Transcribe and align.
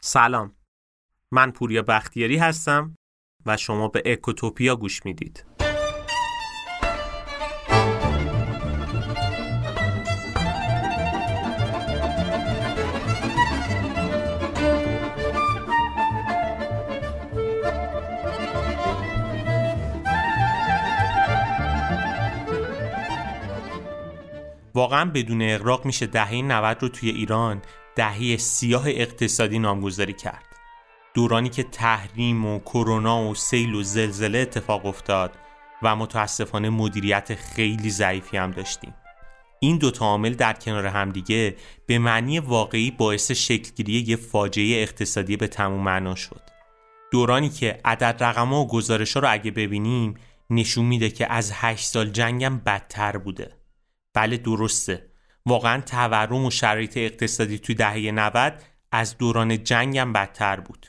سلام. 0.00 0.54
من 1.32 1.50
پوریا 1.50 1.82
بختیاری 1.82 2.36
هستم 2.36 2.96
و 3.46 3.56
شما 3.56 3.88
به 3.88 4.02
اکوتوپیا 4.06 4.76
گوش 4.76 5.04
می‌دید. 5.06 5.44
واقعا 24.74 25.10
بدون 25.10 25.42
اقراق 25.42 25.86
میشه 25.86 26.06
دهه 26.06 26.34
90 26.42 26.82
رو 26.82 26.88
توی 26.88 27.10
ایران 27.10 27.62
دهه 27.98 28.36
سیاه 28.36 28.88
اقتصادی 28.88 29.58
نامگذاری 29.58 30.12
کرد. 30.12 30.44
دورانی 31.14 31.48
که 31.48 31.62
تحریم 31.62 32.46
و 32.46 32.58
کرونا 32.58 33.24
و 33.24 33.34
سیل 33.34 33.74
و 33.74 33.82
زلزله 33.82 34.38
اتفاق 34.38 34.86
افتاد 34.86 35.32
و 35.82 35.96
متاسفانه 35.96 36.70
مدیریت 36.70 37.34
خیلی 37.34 37.90
ضعیفی 37.90 38.36
هم 38.36 38.50
داشتیم. 38.50 38.94
این 39.60 39.78
دو 39.78 39.90
عامل 40.00 40.34
در 40.34 40.52
کنار 40.52 40.86
همدیگه 40.86 41.56
به 41.86 41.98
معنی 41.98 42.38
واقعی 42.38 42.90
باعث 42.90 43.30
شکلگیری 43.30 43.92
یه 43.92 44.16
فاجعه 44.16 44.82
اقتصادی 44.82 45.36
به 45.36 45.46
تموم 45.46 45.82
معنا 45.82 46.14
شد. 46.14 46.42
دورانی 47.12 47.48
که 47.48 47.80
عدد 47.84 48.24
رقم 48.24 48.52
و 48.52 48.66
گزارش 48.66 49.12
ها 49.12 49.20
رو 49.20 49.32
اگه 49.32 49.50
ببینیم 49.50 50.14
نشون 50.50 50.84
میده 50.84 51.10
که 51.10 51.32
از 51.32 51.50
هشت 51.54 51.86
سال 51.86 52.10
جنگم 52.10 52.58
بدتر 52.58 53.16
بوده. 53.16 53.52
بله 54.14 54.36
درسته. 54.36 55.07
واقعا 55.48 55.80
تورم 55.80 56.44
و 56.44 56.50
شرایط 56.50 56.96
اقتصادی 56.96 57.58
توی 57.58 57.74
دهه 57.74 58.10
90 58.10 58.62
از 58.92 59.18
دوران 59.18 59.64
جنگم 59.64 60.12
بدتر 60.12 60.60
بود. 60.60 60.86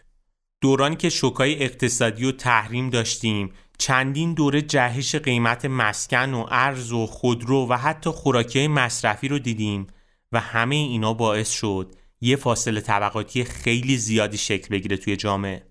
دورانی 0.62 0.96
که 0.96 1.10
شوکای 1.10 1.64
اقتصادی 1.64 2.26
و 2.26 2.32
تحریم 2.32 2.90
داشتیم 2.90 3.54
چندین 3.78 4.34
دوره 4.34 4.62
جهش 4.62 5.16
قیمت 5.16 5.66
مسکن 5.66 6.34
و 6.34 6.46
ارز 6.50 6.92
و 6.92 7.06
خودرو 7.06 7.68
و 7.70 7.74
حتی 7.74 8.10
خوراکی 8.10 8.68
مصرفی 8.68 9.28
رو 9.28 9.40
دیدیم 9.40 9.88
و 10.32 10.40
همه 10.40 10.76
اینا 10.76 11.14
باعث 11.14 11.50
شد 11.52 11.96
یه 12.22 12.36
فاصله 12.36 12.82
طبقاتی 12.82 13.44
خیلی 13.44 13.98
زیادی 13.98 14.38
شکل 14.38 14.68
بگیره 14.70 14.98
توی 14.98 15.16
جامعه. 15.16 15.66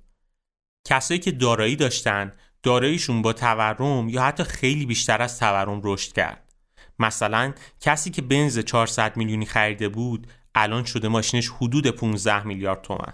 کسایی 0.84 1.20
که 1.20 1.32
دارایی 1.32 1.76
داشتن 1.76 2.32
داراییشون 2.62 3.22
با 3.22 3.32
تورم 3.32 4.08
یا 4.08 4.22
حتی 4.22 4.44
خیلی 4.44 4.86
بیشتر 4.86 5.22
از 5.22 5.38
تورم 5.38 5.80
رشد 5.84 6.12
کرد. 6.12 6.47
مثلا 6.98 7.54
کسی 7.80 8.10
که 8.10 8.22
بنز 8.22 8.58
400 8.58 9.16
میلیونی 9.16 9.46
خریده 9.46 9.88
بود 9.88 10.26
الان 10.54 10.84
شده 10.84 11.08
ماشینش 11.08 11.48
حدود 11.48 11.86
15 11.86 12.46
میلیارد 12.46 12.82
تومن. 12.82 13.12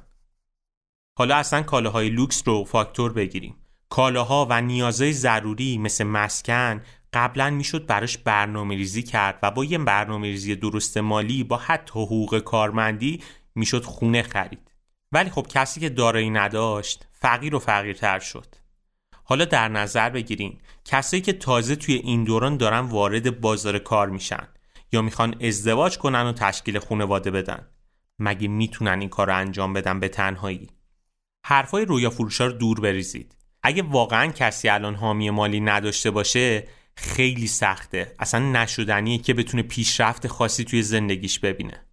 حالا 1.19 1.37
اصلا 1.37 1.63
کالاهای 1.63 2.09
لوکس 2.09 2.43
رو 2.47 2.65
فاکتور 2.65 3.13
بگیریم. 3.13 3.57
کالاها 3.89 4.47
و 4.51 4.61
نیازهای 4.61 5.13
ضروری 5.13 5.79
مثل 5.79 6.05
مسکن 6.05 6.83
قبلا 7.13 7.51
می‌شد 7.51 7.87
براش 7.87 8.19
برنامه 8.19 8.77
ریزی 8.77 9.03
کرد 9.03 9.39
و 9.43 9.51
با 9.51 9.65
یه 9.65 9.79
برنامه 9.79 10.27
ریزی 10.27 10.57
درست 10.57 10.97
مالی 10.97 11.45
با 11.45 11.57
حتی 11.57 12.01
حقوق 12.01 12.39
کارمندی 12.39 13.23
می‌شد 13.55 13.85
خونه 13.85 14.23
خرید. 14.23 14.71
ولی 15.13 15.31
خب 15.31 15.47
کسی 15.49 15.81
که 15.81 15.89
دارایی 15.89 16.31
نداشت 16.31 17.07
فقیر 17.13 17.55
و 17.55 17.59
فقیرتر 17.59 18.19
شد. 18.19 18.64
حالا 19.25 19.45
در 19.45 19.69
نظر 19.69 20.11
بگیرین 20.11 20.59
کسایی 20.85 21.23
که 21.23 21.33
تازه 21.33 21.77
توی 21.77 21.95
این 21.95 22.25
دوران 22.25 22.57
دارن 22.57 22.81
وارد 22.81 23.41
بازار 23.41 23.79
کار 23.79 24.11
میشن 24.11 24.49
یا 24.93 25.03
می‌خوان 25.03 25.35
ازدواج 25.41 25.99
کنن 25.99 26.23
و 26.27 26.33
تشکیل 26.33 26.79
خانواده 26.79 27.31
بدن. 27.31 27.67
مگه 28.19 28.49
می‌تونن 28.49 29.01
این 29.01 29.09
کار 29.09 29.27
رو 29.27 29.37
انجام 29.37 29.73
بدن 29.73 30.01
به 30.01 30.09
تنهایی؟ 30.09 30.71
حرفای 31.47 31.85
رویا 31.85 32.11
فروشا 32.11 32.47
رو 32.47 32.53
دور 32.53 32.81
بریزید. 32.81 33.37
اگه 33.63 33.83
واقعا 33.83 34.33
کسی 34.33 34.69
الان 34.69 34.95
حامی 34.95 35.31
مالی 35.31 35.61
نداشته 35.61 36.11
باشه 36.11 36.69
خیلی 36.97 37.47
سخته. 37.47 38.15
اصلا 38.19 38.41
نشدنیه 38.53 39.19
که 39.19 39.35
بتونه 39.35 39.63
پیشرفت 39.63 40.27
خاصی 40.27 40.65
توی 40.65 40.83
زندگیش 40.83 41.39
ببینه. 41.39 41.87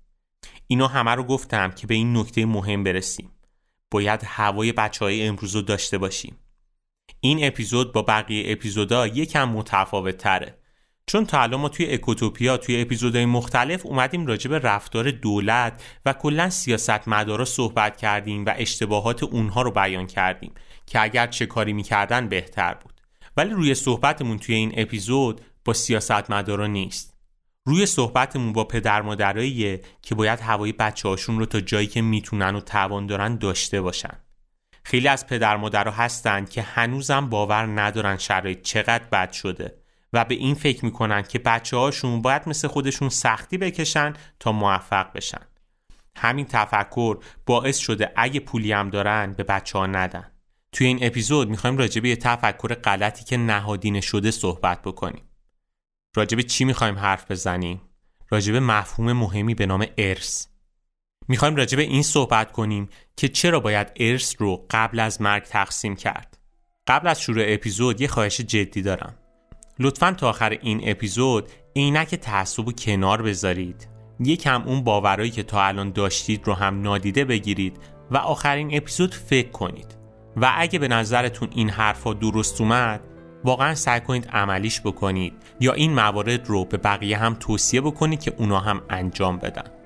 اینا 0.68 0.88
همه 0.88 1.12
رو 1.12 1.24
گفتم 1.24 1.72
که 1.72 1.88
به 1.88 1.94
این 1.94 2.18
نکته 2.18 2.46
مهم 2.46 2.84
برسیم. 2.84 3.32
باید 3.92 4.22
هوای 4.26 4.72
بچه 4.72 5.06
های 5.06 5.28
امروز 5.28 5.56
رو 5.56 5.62
داشته 5.62 5.98
باشیم. 5.98 6.38
این 7.24 7.48
اپیزود 7.48 7.94
با 7.94 8.02
بقیه 8.02 8.52
اپیزودا 8.52 9.08
یکم 9.08 9.50
متفاوت 9.50 10.18
تره 10.18 10.58
چون 11.06 11.26
تا 11.26 11.42
الان 11.42 11.60
ما 11.60 11.70
توی 11.70 11.94
اکوتوپیا 11.94 12.58
توی 12.58 12.82
اپیزودهای 12.82 13.26
مختلف 13.26 13.86
اومدیم 13.86 14.26
راجع 14.26 14.50
به 14.50 14.60
رفتار 14.60 15.12
دولت 15.12 15.84
و 16.06 16.14
کلا 16.14 16.50
سیاستمدارا 16.50 17.46
صحبت 17.46 17.98
کردیم 17.98 18.46
و 18.46 18.54
اشتباهات 18.58 19.24
اونها 19.24 19.62
رو 19.62 19.72
بیان 19.72 20.08
کردیم 20.08 20.54
که 20.86 21.02
اگر 21.02 21.28
چه 21.28 21.46
کاری 21.46 21.74
می‌کردن 21.74 22.30
بهتر 22.30 22.74
بود. 22.74 22.94
ولی 23.38 23.50
روی 23.50 23.76
صحبتمون 23.76 24.38
توی 24.38 24.56
این 24.56 24.74
اپیزود 24.78 25.42
با 25.66 25.74
سیاستمدارا 25.74 26.68
نیست. 26.68 27.18
روی 27.66 27.86
صحبتمون 27.86 28.54
با 28.54 28.64
پدر 28.64 29.02
مادراییه 29.02 29.82
که 30.02 30.16
باید 30.16 30.40
هوای 30.40 30.72
بچه 30.72 31.10
هاشون 31.10 31.40
رو 31.40 31.46
تا 31.46 31.60
جایی 31.60 31.88
که 31.88 32.02
می‌تونن 32.02 32.56
و 32.56 32.60
توان 32.60 33.08
دارن 33.08 33.36
داشته 33.36 33.82
باشن. 33.82 34.18
خیلی 34.84 35.08
از 35.08 35.28
پدر 35.28 35.58
مادرها 35.58 36.04
هستند 36.04 36.50
که 36.50 36.62
هنوزم 36.62 37.30
باور 37.30 37.82
ندارن 37.82 38.18
شرایط 38.18 38.62
چقدر 38.62 39.04
بد 39.04 39.32
شده 39.32 39.78
و 40.14 40.26
به 40.26 40.36
این 40.36 40.56
فکر 40.56 40.86
می‌کنن 40.86 41.22
که 41.22 41.40
بچه 41.40 41.78
هاشون 41.78 42.22
باید 42.22 42.50
مثل 42.50 42.68
خودشون 42.68 43.10
سختی 43.10 43.58
بکشن 43.58 44.14
تا 44.40 44.52
موفق 44.52 45.14
بشن. 45.14 45.42
همین 46.16 46.46
تفکر 46.46 47.18
باعث 47.46 47.78
شده 47.78 48.12
اگه 48.16 48.40
پولی 48.40 48.72
هم 48.72 48.90
دارن 48.90 49.34
به 49.34 49.44
بچه 49.44 49.78
ها 49.80 49.86
ندن. 49.86 50.32
توی 50.72 50.88
این 50.88 51.00
اپیزود 51.02 51.50
می‌خوایم 51.50 51.78
راجع 51.78 52.02
به 52.02 52.16
تفکر 52.16 52.74
غلطی 52.74 53.24
که 53.24 53.38
نهادینه 53.38 54.02
شده 54.02 54.32
صحبت 54.32 54.82
بکنیم. 54.82 55.24
راجع 56.16 56.36
به 56.36 56.44
چی 56.44 56.66
می‌خوایم 56.66 56.96
حرف 57.00 57.32
بزنیم؟ 57.32 57.82
راجع 58.30 58.54
به 58.54 58.60
مفهوم 58.60 59.14
مهمی 59.14 59.56
به 59.56 59.66
نام 59.66 59.86
ارث. 59.98 60.48
می‌خوایم 61.28 61.56
راجع 61.56 61.78
به 61.78 61.84
این 61.84 62.04
صحبت 62.04 62.52
کنیم 62.52 62.90
که 63.16 63.28
چرا 63.28 63.60
باید 63.60 63.88
ارث 63.96 64.36
رو 64.38 64.66
قبل 64.70 65.00
از 65.00 65.22
مرگ 65.22 65.44
تقسیم 65.44 65.96
کرد. 65.96 66.38
قبل 66.88 67.08
از 67.08 67.22
شروع 67.22 67.44
اپیزود 67.48 68.02
یه 68.02 68.08
خواهش 68.08 68.42
جدی 68.42 68.82
دارم. 68.82 69.18
لطفا 69.80 70.12
تا 70.12 70.30
آخر 70.30 70.58
این 70.62 70.82
اپیزود 70.84 71.50
عینک 71.76 72.16
تعصب 72.16 72.68
و 72.68 72.72
کنار 72.72 73.22
بذارید. 73.22 73.88
یکم 74.20 74.62
اون 74.62 74.84
باورایی 74.84 75.32
که 75.32 75.44
تا 75.44 75.64
الان 75.64 75.92
داشتید 75.92 76.48
رو 76.48 76.54
هم 76.54 76.82
نادیده 76.82 77.26
بگیرید 77.26 77.78
و 78.12 78.18
آخرین 78.18 78.78
اپیزود 78.78 79.14
فکر 79.14 79.50
کنید. 79.50 79.98
و 80.38 80.54
اگه 80.56 80.80
به 80.80 80.88
نظرتون 80.88 81.50
این 81.56 81.70
حرفا 81.70 82.14
درست 82.14 82.62
اومد 82.62 83.02
واقعا 83.44 83.76
سعی 83.76 84.00
کنید 84.00 84.28
عملیش 84.28 84.82
بکنید 84.82 85.34
یا 85.60 85.74
این 85.74 85.94
موارد 85.94 86.48
رو 86.48 86.66
به 86.66 86.78
بقیه 86.78 87.18
هم 87.18 87.34
توصیه 87.34 87.82
بکنید 87.82 88.20
که 88.20 88.34
اونا 88.38 88.60
هم 88.60 88.82
انجام 88.90 89.38
بدن. 89.38 89.81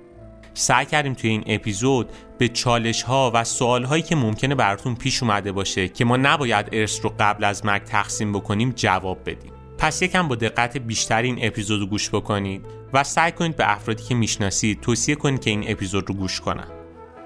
سعی 0.58 0.86
کردیم 0.86 1.14
توی 1.14 1.30
این 1.30 1.44
اپیزود 1.48 2.10
به 2.38 2.48
چالش 2.48 3.04
ها 3.04 3.32
و 3.34 3.44
سوال 3.44 3.84
هایی 3.84 4.04
که 4.04 4.16
ممکنه 4.16 4.56
براتون 4.56 4.96
پیش 4.96 5.24
اومده 5.24 5.52
باشه 5.52 5.88
که 5.88 6.06
ما 6.06 6.18
نباید 6.18 6.70
ارث 6.72 7.00
رو 7.04 7.14
قبل 7.20 7.44
از 7.44 7.66
مرگ 7.66 7.84
تقسیم 7.84 8.34
بکنیم 8.34 8.74
جواب 8.76 9.20
بدیم. 9.26 9.52
پس 9.78 10.02
یکم 10.02 10.28
با 10.28 10.36
دقت 10.36 10.78
بیشتر 10.78 11.22
این 11.22 11.40
اپیزود 11.42 11.80
رو 11.80 11.86
گوش 11.86 12.10
بکنید 12.10 12.66
و 12.94 13.04
سعی 13.04 13.32
کنید 13.32 13.56
به 13.56 13.72
افرادی 13.72 14.04
که 14.04 14.16
می‌شناسید 14.16 14.82
توصیه 14.82 15.16
کنید 15.16 15.42
که 15.42 15.50
این 15.50 15.64
اپیزود 15.68 16.10
رو 16.10 16.16
گوش 16.16 16.42
کنن. 16.42 16.68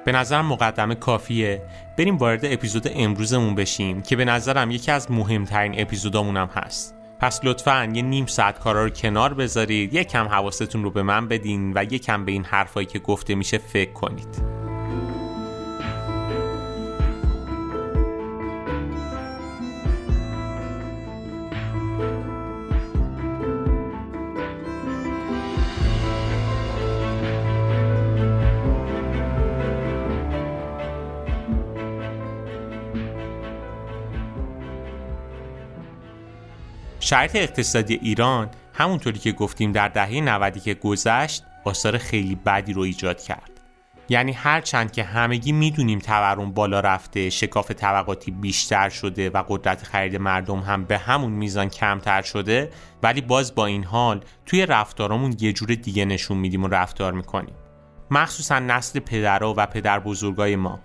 به 0.06 0.12
نظرم 0.12 0.46
مقدمه 0.46 0.96
کافیه. 0.96 1.62
بریم 1.98 2.18
وارد 2.18 2.46
اپیزود 2.46 2.88
امروزمون 2.96 3.56
بشیم 3.56 4.02
که 4.02 4.16
به 4.16 4.26
نظرم 4.26 4.72
یکی 4.72 4.92
از 4.92 5.12
مهمترین 5.12 5.82
اپیزودامون 5.82 6.38
هم 6.38 6.50
هست. 6.54 6.96
پس 7.20 7.40
لطفا 7.44 7.92
یه 7.94 8.02
نیم 8.02 8.26
ساعت 8.26 8.60
کارا 8.60 8.84
رو 8.84 8.90
کنار 8.90 9.34
بذارید 9.34 9.94
یکم 9.94 10.28
حواستون 10.28 10.84
رو 10.84 10.92
به 10.92 11.04
من 11.04 11.28
بدین 11.28 11.74
و 11.76 11.84
یکم 11.84 12.26
به 12.26 12.32
این 12.32 12.44
حرفایی 12.44 12.88
که 12.88 13.00
گفته 13.00 13.36
میشه 13.36 13.58
فکر 13.58 13.94
کنید. 13.94 14.59
شرایط 37.00 37.36
اقتصادی 37.36 38.00
ایران 38.02 38.50
همونطوری 38.74 39.20
که 39.20 39.32
گفتیم 39.32 39.72
در 39.72 39.88
دهه 39.88 40.22
90 40.22 40.58
که 40.58 40.74
گذشت 40.74 41.44
آثار 41.66 41.98
خیلی 41.98 42.36
بدی 42.36 42.74
رو 42.74 42.82
ایجاد 42.82 43.22
کرد. 43.22 43.52
یعنی 44.10 44.32
هرچند 44.32 44.92
که 44.92 45.04
همگی 45.04 45.52
می‌دونیم 45.52 46.00
تورم 46.00 46.52
بالا 46.52 46.80
رفته 46.80 47.30
شکاف 47.30 47.72
طبقاتی 47.72 48.32
بیشتر 48.32 48.90
شده 48.90 49.30
و 49.30 49.44
قدرت 49.48 49.84
خرید 49.84 50.16
مردم 50.16 50.60
هم 50.60 50.84
به 50.84 50.98
همون 50.98 51.32
میزان 51.32 51.70
کمتر 51.70 52.22
شده 52.22 52.70
ولی 53.04 53.22
باز 53.22 53.56
با 53.56 53.66
این 53.66 53.84
حال 53.84 54.24
توی 54.46 54.66
رفتارامون 54.66 55.36
یه 55.40 55.54
جور 55.54 55.76
دیگه 55.76 56.06
نشون 56.06 56.38
میدیم 56.38 56.64
و 56.64 56.68
رفتار 56.68 57.14
می‌کنیم. 57.14 57.56
مخصوصا 58.12 58.60
نسل 58.60 59.00
پدرها 59.00 59.54
و 59.58 59.66
پدر 59.66 60.00
بزرگای 60.00 60.56
ما. 60.56 60.80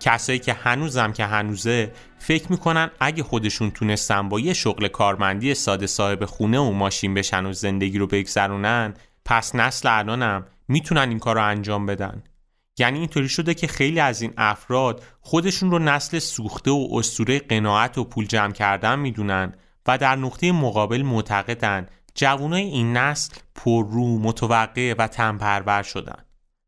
کسایی 0.00 0.38
که 0.38 0.52
هنوزم 0.52 1.12
که 1.12 1.24
هنوزه 1.24 1.92
فکر 2.18 2.52
می‌کنن 2.52 2.90
اگه 3.00 3.22
خودشون 3.22 3.70
تونستن 3.70 4.28
با 4.28 4.40
یه 4.40 4.52
شغل 4.54 4.88
کارمندی 4.88 5.54
ساده 5.54 5.86
صاحب 5.86 6.24
خونه 6.24 6.58
و 6.58 6.70
ماشین 6.70 7.14
بشن 7.14 7.46
و 7.46 7.52
زندگی 7.52 7.98
رو 7.98 8.06
بگذرونن 8.06 8.94
پس 9.24 9.54
نسل 9.54 9.88
الانم 9.88 10.46
می‌تونن 10.68 11.08
این 11.08 11.18
کار 11.18 11.34
رو 11.34 11.44
انجام 11.44 11.86
بدن. 11.86 12.22
یعنی 12.78 12.98
اینطوری 12.98 13.28
شده 13.28 13.54
که 13.54 13.66
خیلی 13.66 14.00
از 14.00 14.22
این 14.22 14.32
افراد 14.36 15.02
خودشون 15.20 15.70
رو 15.70 15.78
نسل 15.78 16.18
سوخته 16.18 16.70
و 16.70 16.88
اسطوره 16.92 17.38
قناعت 17.38 17.98
و 17.98 18.04
پول 18.04 18.26
جمع 18.26 18.52
کردن 18.52 18.98
می‌دونن 18.98 19.52
و 19.86 19.98
در 19.98 20.16
نقطه 20.16 20.52
مقابل 20.52 21.02
معتقدن 21.02 21.86
جوانای 22.14 22.62
این 22.62 22.96
نسل 22.96 23.34
پررو 23.54 24.18
متوقع 24.18 24.94
و 24.98 25.06
تنپرور 25.06 25.82
شدن. 25.82 26.24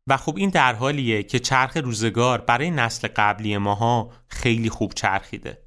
و 0.07 0.17
خب 0.17 0.33
این 0.37 0.49
در 0.49 0.73
حالیه 0.73 1.23
که 1.23 1.39
چرخ 1.39 1.77
روزگار 1.77 2.41
برای 2.41 2.71
نسل 2.71 3.07
قبلی 3.15 3.57
ماها 3.57 4.11
خیلی 4.27 4.69
خوب 4.69 4.93
چرخیده. 4.93 5.61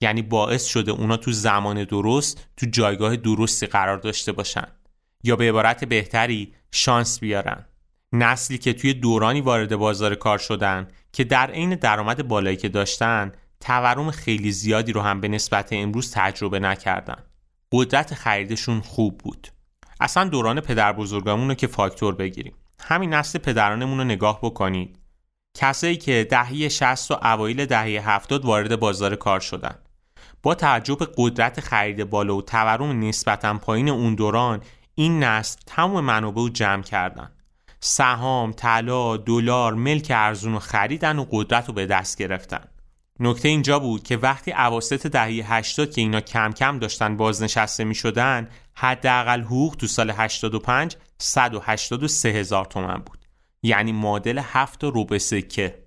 یعنی 0.00 0.22
باعث 0.22 0.64
شده 0.64 0.92
اونا 0.92 1.16
تو 1.16 1.32
زمان 1.32 1.84
درست 1.84 2.46
تو 2.56 2.66
جایگاه 2.66 3.16
درستی 3.16 3.66
قرار 3.66 3.98
داشته 3.98 4.32
باشن. 4.32 4.66
یا 5.24 5.36
به 5.36 5.48
عبارت 5.48 5.84
بهتری 5.84 6.54
شانس 6.70 7.20
بیارن. 7.20 7.66
نسلی 8.12 8.58
که 8.58 8.72
توی 8.72 8.94
دورانی 8.94 9.40
وارد 9.40 9.76
بازار 9.76 10.14
کار 10.14 10.38
شدن 10.38 10.88
که 11.12 11.24
در 11.24 11.50
عین 11.50 11.74
درآمد 11.74 12.28
بالایی 12.28 12.56
که 12.56 12.68
داشتن 12.68 13.32
تورم 13.60 14.10
خیلی 14.10 14.52
زیادی 14.52 14.92
رو 14.92 15.00
هم 15.00 15.20
به 15.20 15.28
نسبت 15.28 15.68
امروز 15.72 16.12
تجربه 16.14 16.58
نکردن. 16.58 17.22
قدرت 17.72 18.14
خریدشون 18.14 18.80
خوب 18.80 19.18
بود. 19.18 19.48
اصلا 20.00 20.24
دوران 20.24 20.60
پدر 20.60 20.92
بزرگمون 20.92 21.48
رو 21.48 21.54
که 21.54 21.66
فاکتور 21.66 22.14
بگیریم. 22.14 22.54
همین 22.80 23.14
نسل 23.14 23.38
پدرانمون 23.38 23.98
رو 23.98 24.04
نگاه 24.04 24.38
بکنید. 24.42 24.98
کسایی 25.56 25.96
که 25.96 26.26
دهه 26.30 26.68
60 26.68 27.10
و 27.10 27.18
اوایل 27.22 27.66
دهه 27.66 28.10
70 28.10 28.44
وارد 28.44 28.80
بازار 28.80 29.16
کار 29.16 29.40
شدن. 29.40 29.74
با 30.42 30.54
تعجب 30.54 30.98
قدرت 31.16 31.60
خرید 31.60 32.04
بالا 32.04 32.36
و 32.36 32.42
تورم 32.42 33.00
نسبتا 33.00 33.58
پایین 33.58 33.88
اون 33.88 34.14
دوران 34.14 34.62
این 34.94 35.24
نسل 35.24 35.60
تمام 35.66 36.04
منابع 36.04 36.42
رو 36.42 36.48
جمع 36.48 36.82
کردن. 36.82 37.30
سهام، 37.80 38.52
طلا، 38.52 39.16
دلار، 39.16 39.74
ملک 39.74 40.06
ارزون 40.10 40.52
رو 40.52 40.58
خریدن 40.58 41.18
و 41.18 41.26
قدرت 41.30 41.68
رو 41.68 41.74
به 41.74 41.86
دست 41.86 42.18
گرفتن. 42.18 42.64
نکته 43.20 43.48
اینجا 43.48 43.78
بود 43.78 44.02
که 44.02 44.16
وقتی 44.16 44.50
عواسط 44.50 45.06
دهه 45.06 45.54
80 45.54 45.90
که 45.90 46.00
اینا 46.00 46.20
کم 46.20 46.52
کم 46.52 46.78
داشتن 46.78 47.16
بازنشسته 47.16 47.84
می 47.84 47.94
شدن 47.94 48.48
حداقل 48.74 49.40
حقوق 49.40 49.76
تو 49.76 49.86
سال 49.86 50.10
85 50.10 50.96
183 51.18 52.28
هزار 52.28 52.64
تومن 52.64 52.96
بود. 52.96 53.18
یعنی 53.62 53.92
معادل 53.92 54.38
7 54.38 54.84
روبه 54.84 55.18
سکه. 55.18 55.86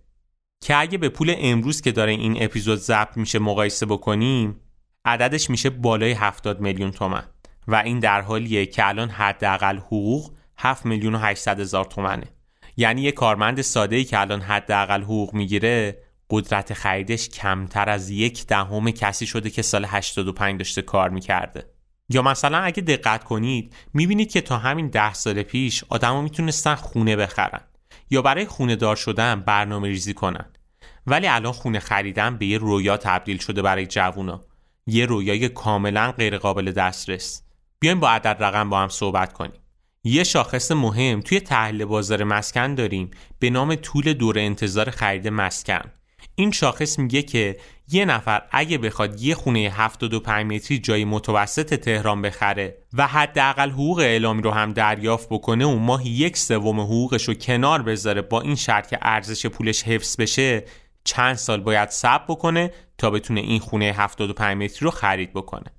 که 0.61 0.75
اگه 0.75 0.97
به 0.97 1.09
پول 1.09 1.35
امروز 1.37 1.81
که 1.81 1.91
داره 1.91 2.11
این 2.11 2.43
اپیزود 2.43 2.79
ضبط 2.79 3.17
میشه 3.17 3.39
مقایسه 3.39 3.85
بکنیم 3.85 4.59
عددش 5.05 5.49
میشه 5.49 5.69
بالای 5.69 6.11
70 6.11 6.61
میلیون 6.61 6.91
تومن. 6.91 7.23
و 7.67 7.75
این 7.75 7.99
در 7.99 8.21
حالیه 8.21 8.65
که 8.65 8.87
الان 8.87 9.09
حداقل 9.09 9.77
حقوق 9.77 10.31
7 10.57 10.85
میلیون 10.85 11.15
و 11.15 11.17
800 11.17 11.59
هزار 11.59 11.85
تومنه. 11.85 12.27
یعنی 12.77 13.01
یه 13.01 13.11
کارمند 13.11 13.61
ساده 13.61 13.95
ای 13.95 14.03
که 14.03 14.19
الان 14.19 14.41
حداقل 14.41 15.03
حقوق 15.03 15.33
می‌گیره 15.33 16.03
قدرت 16.29 16.73
خریدش 16.73 17.29
کمتر 17.29 17.89
از 17.89 18.09
یک 18.09 18.47
دهم 18.47 18.91
کسی 18.91 19.25
شده 19.25 19.49
که 19.49 19.61
سال 19.61 19.85
85 19.85 20.57
داشته 20.57 20.81
کار 20.81 21.09
می‌کرده. 21.09 21.78
یا 22.09 22.21
مثلا 22.21 22.57
اگه 22.57 22.81
دقت 22.81 23.23
کنید 23.23 23.75
می‌بینید 23.94 24.31
که 24.31 24.41
تا 24.41 24.57
همین 24.57 24.88
ده 24.88 25.13
سال 25.13 25.44
پیش 25.44 25.83
آدما 25.89 26.21
می‌تونستن 26.21 26.75
خونه 26.75 27.15
بخرن 27.15 27.61
یا 28.09 28.21
برای 28.21 28.45
خونه 28.45 28.75
دار 28.75 28.95
شدن 28.95 29.39
برنامه 29.39 29.88
ریزی 29.88 30.13
کنن. 30.13 30.45
ولی 31.07 31.27
الان 31.27 31.51
خونه 31.51 31.79
خریدن 31.79 32.38
به 32.38 32.45
یه 32.45 32.57
رویا 32.57 32.97
تبدیل 32.97 33.38
شده 33.38 33.61
برای 33.61 33.85
جوونا. 33.85 34.41
یه 34.88 35.06
رویای 35.06 35.50
کاملا 35.50 36.11
غیرقابل 36.11 36.71
دسترس. 36.71 37.44
بیایم 37.79 38.00
با 38.00 38.09
عدد 38.09 38.44
رقم 38.44 38.69
با 38.69 38.79
هم 38.79 38.89
صحبت 38.89 39.33
کنیم. 39.33 39.62
یه 40.03 40.23
شاخص 40.23 40.71
مهم 40.71 41.21
توی 41.21 41.39
تحلیل 41.39 41.85
بازار 41.85 42.23
مسکن 42.23 42.75
داریم 42.75 43.12
به 43.39 43.50
نام 43.50 43.75
طول 43.75 44.13
دور 44.13 44.39
انتظار 44.39 44.89
خرید 44.89 45.27
مسکن. 45.27 45.91
این 46.39 46.51
شاخص 46.51 47.00
میگه 47.00 47.21
که 47.21 47.57
یه 47.91 48.06
نفر 48.06 48.41
اگه 48.51 48.77
بخواد 48.77 49.21
یه 49.21 49.36
خونه 49.36 49.59
75 49.59 50.53
متری 50.53 50.80
جای 50.80 51.06
متوسط 51.06 51.74
تهران 51.74 52.21
بخره 52.21 52.77
و 52.94 53.07
حداقل 53.07 53.71
حقوق 53.71 54.00
اعلامی 54.00 54.41
رو 54.41 54.51
هم 54.51 54.74
دریافت 54.74 55.30
بکنه 55.30 55.65
و 55.65 55.75
ماهی 55.75 56.09
یک 56.09 56.38
سوم 56.38 56.80
حقوقش 56.80 57.27
رو 57.27 57.33
کنار 57.33 57.81
بذاره 57.81 58.21
با 58.21 58.41
این 58.41 58.56
شرط 58.56 58.88
که 58.88 59.00
ارزش 59.01 59.45
پولش 59.45 59.83
حفظ 59.83 60.15
بشه 60.19 60.63
چند 61.03 61.36
سال 61.36 61.62
باید 61.62 61.89
صبر 61.89 62.25
بکنه 62.27 62.71
تا 62.97 63.09
بتونه 63.09 63.41
این 63.41 63.59
خونه 63.59 63.86
75 63.97 64.57
متری 64.63 64.80
رو 64.86 64.91
خرید 64.91 65.33
بکنه. 65.33 65.71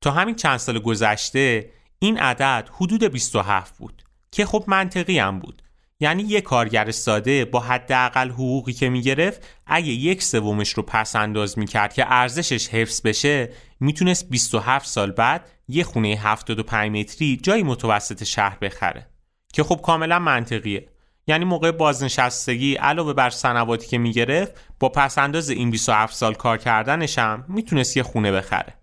تا 0.00 0.10
همین 0.10 0.34
چند 0.34 0.56
سال 0.56 0.78
گذشته 0.78 1.70
این 1.98 2.18
عدد 2.18 2.70
حدود 2.72 3.04
27 3.04 3.78
بود 3.78 4.02
که 4.30 4.46
خب 4.46 4.64
منطقی 4.66 5.18
هم 5.18 5.38
بود. 5.38 5.62
یعنی 6.00 6.22
یه 6.22 6.40
کارگر 6.40 6.90
ساده 6.90 7.44
با 7.44 7.60
حداقل 7.60 8.30
حقوقی 8.30 8.72
که 8.72 8.88
می‌گرفت 8.88 9.46
اگه 9.66 9.88
یک 9.88 10.22
سومش 10.22 10.72
رو 10.72 10.82
پس 10.82 11.16
انداز 11.16 11.58
می‌کرد 11.58 11.94
که 11.94 12.04
ارزشش 12.08 12.68
حفظ 12.68 13.02
بشه 13.02 13.52
می‌تونست 13.80 14.30
27 14.30 14.88
سال 14.88 15.10
بعد 15.10 15.48
یه 15.68 15.84
خونه 15.84 16.08
75 16.08 16.90
متری 16.90 17.36
جای 17.42 17.62
متوسط 17.62 18.24
شهر 18.24 18.58
بخره. 18.58 19.06
که 19.52 19.62
خب 19.62 19.80
کاملا 19.82 20.18
منطقیه. 20.18 20.88
یعنی 21.26 21.44
موقع 21.44 21.70
بازنشستگی 21.70 22.74
علاوه 22.74 23.12
بر 23.12 23.30
سنواتی 23.30 23.86
که 23.86 23.98
می‌گرفت 23.98 24.52
با 24.80 24.88
پس 24.88 25.18
انداز 25.18 25.50
این 25.50 25.70
27 25.70 26.14
سال 26.14 26.34
کار 26.34 26.58
کردنش 26.58 27.18
هم 27.18 27.44
می‌تونست 27.48 27.96
یه 27.96 28.02
خونه 28.02 28.32
بخره. 28.32 28.74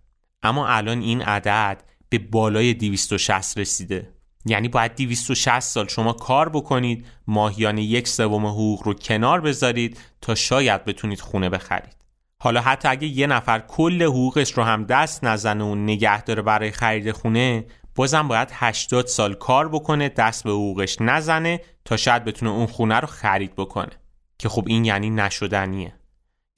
اما 0.44 0.68
الان 0.68 1.02
این 1.02 1.22
عدد 1.22 1.84
به 2.10 2.18
بالای 2.18 2.74
260 2.74 3.58
رسیده. 3.58 4.14
یعنی 4.46 4.68
باید 4.68 4.96
260 4.96 5.60
سال 5.60 5.88
شما 5.88 6.14
کار 6.14 6.50
بکنید 6.50 7.06
ماهیانه 7.28 7.84
یک 7.84 8.08
سوم 8.08 8.46
حقوق 8.46 8.84
رو 8.84 8.94
کنار 8.94 9.42
بذارید 9.42 10.00
تا 10.22 10.36
شاید 10.36 10.86
بتونید 10.86 11.22
خونه 11.22 11.50
بخرید. 11.50 11.96
حالا 12.40 12.62
حتی 12.62 12.88
اگه 12.88 13.08
یه 13.08 13.28
نفر 13.28 13.60
کل 13.60 14.04
حقوقش 14.04 14.54
رو 14.54 14.64
هم 14.64 14.84
دست 14.84 15.24
نزنه 15.24 15.64
و 15.64 15.76
نگه 15.76 16.24
داره 16.24 16.42
برای 16.42 16.72
خرید 16.72 17.12
خونه 17.12 17.66
بازم 17.96 18.28
باید 18.28 18.50
80 18.52 19.08
سال 19.08 19.34
کار 19.34 19.70
بکنه 19.70 20.10
دست 20.10 20.44
به 20.44 20.52
حقوقش 20.52 20.98
نزنه 21.02 21.62
تا 21.86 21.98
شاید 21.98 22.24
بتونه 22.24 22.52
اون 22.52 22.66
خونه 22.66 23.00
رو 23.00 23.08
خرید 23.08 23.56
بکنه. 23.56 23.92
که 24.38 24.50
خب 24.50 24.64
این 24.68 24.86
یعنی 24.86 25.10
نشدنیه. 25.10 25.94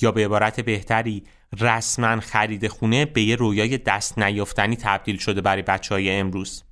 یا 0.01 0.11
به 0.11 0.25
عبارت 0.25 0.59
بهتری 0.59 1.23
رسما 1.59 2.19
خرید 2.19 2.67
خونه 2.67 3.05
به 3.05 3.21
یه 3.21 3.35
رویای 3.35 3.77
دست 3.77 4.19
نیافتنی 4.19 4.75
تبدیل 4.75 5.17
شده 5.17 5.41
برای 5.41 5.61
بچه 5.61 5.95
های 5.95 6.11
امروز. 6.11 6.63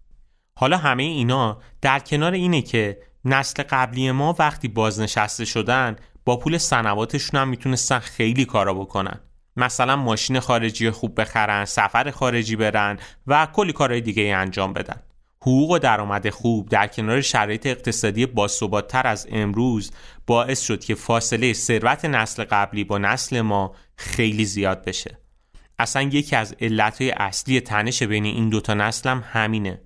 حالا 0.55 0.77
همه 0.77 1.03
اینا 1.03 1.61
در 1.81 1.99
کنار 1.99 2.31
اینه 2.31 2.61
که 2.61 2.97
نسل 3.25 3.63
قبلی 3.63 4.11
ما 4.11 4.35
وقتی 4.39 4.67
بازنشسته 4.67 5.45
شدن 5.45 5.95
با 6.25 6.37
پول 6.37 6.57
سنواتشون 6.57 7.39
هم 7.39 7.47
می‌تونستن 7.47 7.99
خیلی 7.99 8.45
کارا 8.45 8.73
بکنن. 8.73 9.19
مثلا 9.55 9.95
ماشین 9.95 10.39
خارجی 10.39 10.91
خوب 10.91 11.21
بخرن 11.21 11.65
سفر 11.65 12.11
خارجی 12.11 12.55
برن 12.55 12.99
و 13.27 13.47
کلی 13.53 13.73
کارهای 13.73 14.01
دیگه 14.01 14.35
انجام 14.35 14.73
بدن. 14.73 15.01
حقوق 15.41 15.71
و 15.71 15.79
درآمد 15.79 16.29
خوب 16.29 16.69
در 16.69 16.87
کنار 16.87 17.21
شرایط 17.21 17.67
اقتصادی 17.67 18.25
باثباتتر 18.25 19.07
از 19.07 19.27
امروز 19.31 19.91
باعث 20.27 20.61
شد 20.61 20.83
که 20.83 20.95
فاصله 20.95 21.53
ثروت 21.53 22.05
نسل 22.05 22.43
قبلی 22.43 22.83
با 22.83 22.97
نسل 22.97 23.41
ما 23.41 23.75
خیلی 23.95 24.45
زیاد 24.45 24.85
بشه. 24.85 25.17
اصلا 25.79 26.01
یکی 26.01 26.35
از 26.35 26.55
علتهای 26.61 27.11
اصلی 27.11 27.61
تنش 27.61 28.03
بین 28.03 28.25
این 28.25 28.49
دوتا 28.49 28.73
نسل 28.73 29.09
هم 29.09 29.23
همینه. 29.31 29.81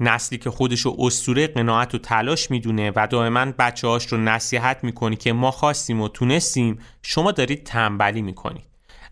نسلی 0.00 0.38
که 0.38 0.50
خودش 0.50 0.80
رو 0.80 0.96
اسطوره 0.98 1.46
قناعت 1.46 1.94
و 1.94 1.98
تلاش 1.98 2.50
می‌دونه 2.50 2.92
و 2.96 3.06
دائما 3.10 3.46
بچه 3.58 3.88
هاش 3.88 4.06
رو 4.06 4.18
نصیحت 4.18 4.84
می‌کنی 4.84 5.16
که 5.16 5.32
ما 5.32 5.50
خواستیم 5.50 6.00
و 6.00 6.08
تونستیم 6.08 6.78
شما 7.02 7.32
دارید 7.32 7.64
تنبلی 7.64 8.22
می‌کنید. 8.22 8.64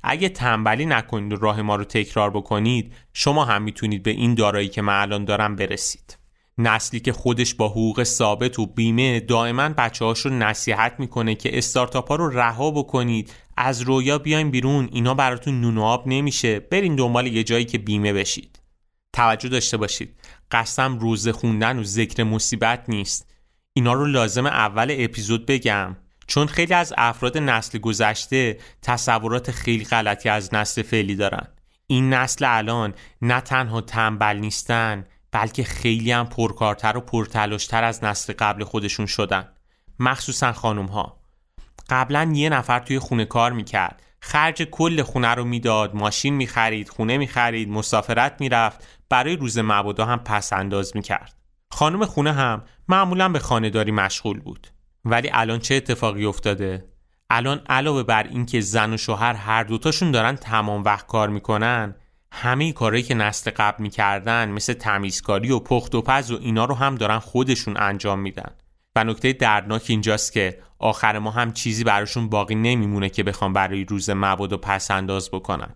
اگه 0.03 0.29
تنبلی 0.29 0.87
نکنید 0.87 1.33
و 1.33 1.37
راه 1.37 1.63
ما 1.63 1.77
رو 1.77 1.85
تکرار 1.85 2.31
بکنید 2.31 2.93
شما 3.13 3.45
هم 3.45 3.63
می‌تونید 3.63 4.03
به 4.03 4.11
این 4.11 4.35
دارایی 4.35 4.69
که 4.69 4.83
من 4.83 5.01
الان 5.03 5.25
دارم 5.25 5.57
برسید. 5.57 6.19
نسلی 6.59 7.01
که 7.01 7.13
خودش 7.13 7.55
با 7.55 7.69
حقوق 7.69 8.03
ثابت 8.03 8.59
و 8.59 8.67
بیمه 8.67 9.21
دائما 9.21 9.69
بچه 9.69 10.05
هاش 10.05 10.21
رو 10.21 10.31
نصیحت 10.31 10.95
می‌کنه 10.99 11.35
که 11.35 11.59
استارتاپ 11.59 12.09
ها 12.09 12.17
رو 12.17 12.29
رها 12.29 12.71
بکنید 12.71 13.33
از 13.57 13.81
رویا 13.81 14.19
بیاین 14.19 14.51
بیرون 14.51 14.89
اینا 14.93 15.15
براتون 15.15 15.61
نون 15.61 15.79
و 15.79 15.83
آب 15.83 16.09
نمیشه. 16.09 16.61
برین 16.61 16.97
دنبال 16.97 17.27
یه 17.27 17.45
جایی 17.45 17.65
که 17.65 17.79
بیمه 17.79 18.13
بشید. 18.13 18.56
توجه 19.17 19.49
داشته 19.49 19.77
باشید. 19.77 20.21
قسم 20.51 20.99
روزه 20.99 21.33
خوندن 21.33 21.79
و 21.79 21.85
ذکر 21.85 22.23
مصیبت 22.23 22.85
نیست. 22.89 23.31
اینا 23.73 23.93
رو 23.93 24.07
لازم 24.07 24.47
اول 24.47 24.95
اپیزود 24.99 25.47
بگم. 25.47 25.97
چون 26.27 26.47
خیلی 26.47 26.75
از 26.75 26.95
افراد 26.97 27.39
نسل 27.39 27.79
گذشته 27.79 28.59
تصورات 28.83 29.51
خیلی 29.51 29.85
غلطی 29.85 30.29
از 30.29 30.55
نسل 30.55 30.83
فعلی 30.83 31.17
دارن. 31.17 31.49
این 31.87 32.15
نسل 32.15 32.45
الان 32.49 32.95
نه 33.23 33.41
تنها 33.41 33.81
تنبل 33.81 34.37
نیستن 34.37 35.05
بلکه 35.33 35.65
خیلی 35.65 36.13
هم 36.13 36.27
پرکارتر 36.27 36.97
و 36.97 37.01
پرتلاشتر 37.01 37.85
از 37.85 38.05
نسل 38.05 38.33
قبل 38.39 38.65
خودشون 38.65 39.07
شدن. 39.07 39.49
مخصوصا 39.99 40.53
خانم 40.53 40.87
ها 40.87 41.21
قبلا 41.91 42.33
یه 42.35 42.49
نفر 42.49 42.81
توی 42.81 42.99
خونه 42.99 43.25
کار 43.25 43.53
می‌کرد. 43.53 44.03
خرج 44.27 44.63
کل 44.63 45.03
خونه 45.03 45.35
رو 45.35 45.45
می‌داد 45.45 45.95
ماشین 45.95 46.35
می‌خرید 46.35 46.89
خونه 46.89 47.19
می‌خرید 47.19 47.69
مسافرت 47.69 48.41
می‌رفت. 48.41 48.87
برای 49.09 49.37
روز 49.37 49.59
مبادا 49.59 50.05
هم 50.05 50.19
پس 50.19 50.53
انداز 50.53 50.97
می‌کرد. 50.97 51.35
خانم 51.71 52.05
خونه 52.05 52.33
هم 52.33 52.63
معمولا 52.89 53.29
به 53.29 53.39
خانهداری 53.39 53.93
مشغول 53.93 54.41
بود. 54.41 54.67
ولی 55.05 55.31
الان 55.33 55.59
چه 55.59 55.75
اتفاقی 55.75 56.25
افتاده؟ 56.25 56.85
الان 57.31 57.61
علاوه 57.69 58.03
بر 58.03 58.23
اینکه 58.23 58.61
زن 58.61 58.93
و 58.93 58.97
شوهر 58.97 59.35
هر 59.35 59.63
دوتاشون 59.63 60.11
دارن 60.11 60.37
تمام 60.37 60.85
وقت 60.85 61.07
کار 61.07 61.29
می‌کنن 61.29 61.95
همه 62.33 62.73
کارهایی 62.73 63.03
که 63.03 63.15
نسل 63.15 63.51
قبل 63.51 63.83
می‌کردن 63.83 64.49
مثل 64.49 64.73
تمیزکاری 64.73 65.51
و 65.51 65.59
پخت 65.59 65.95
و 65.95 66.03
پز 66.03 66.31
و 66.31 66.39
اینا 66.41 66.65
رو 66.65 66.75
هم 66.75 66.95
دارن 66.95 67.19
خودشون 67.19 67.77
انجام 67.77 68.19
میدن. 68.19 68.51
و 68.97 69.05
نکته 69.05 69.33
دردناک 69.33 69.85
اینجاست 69.87 70.33
که 70.33 70.59
آخر 70.79 71.19
ما 71.19 71.31
هم 71.31 71.53
چیزی 71.53 71.85
براشون 71.85 72.29
باقی 72.29 72.55
نمیمونه 72.55 73.09
که 73.09 73.23
بخوام 73.23 73.53
برای 73.53 73.85
روز 73.85 74.11
مباد 74.11 74.53
و 74.53 74.57
پس 74.57 74.91
انداز 74.91 75.31
بکنن. 75.31 75.75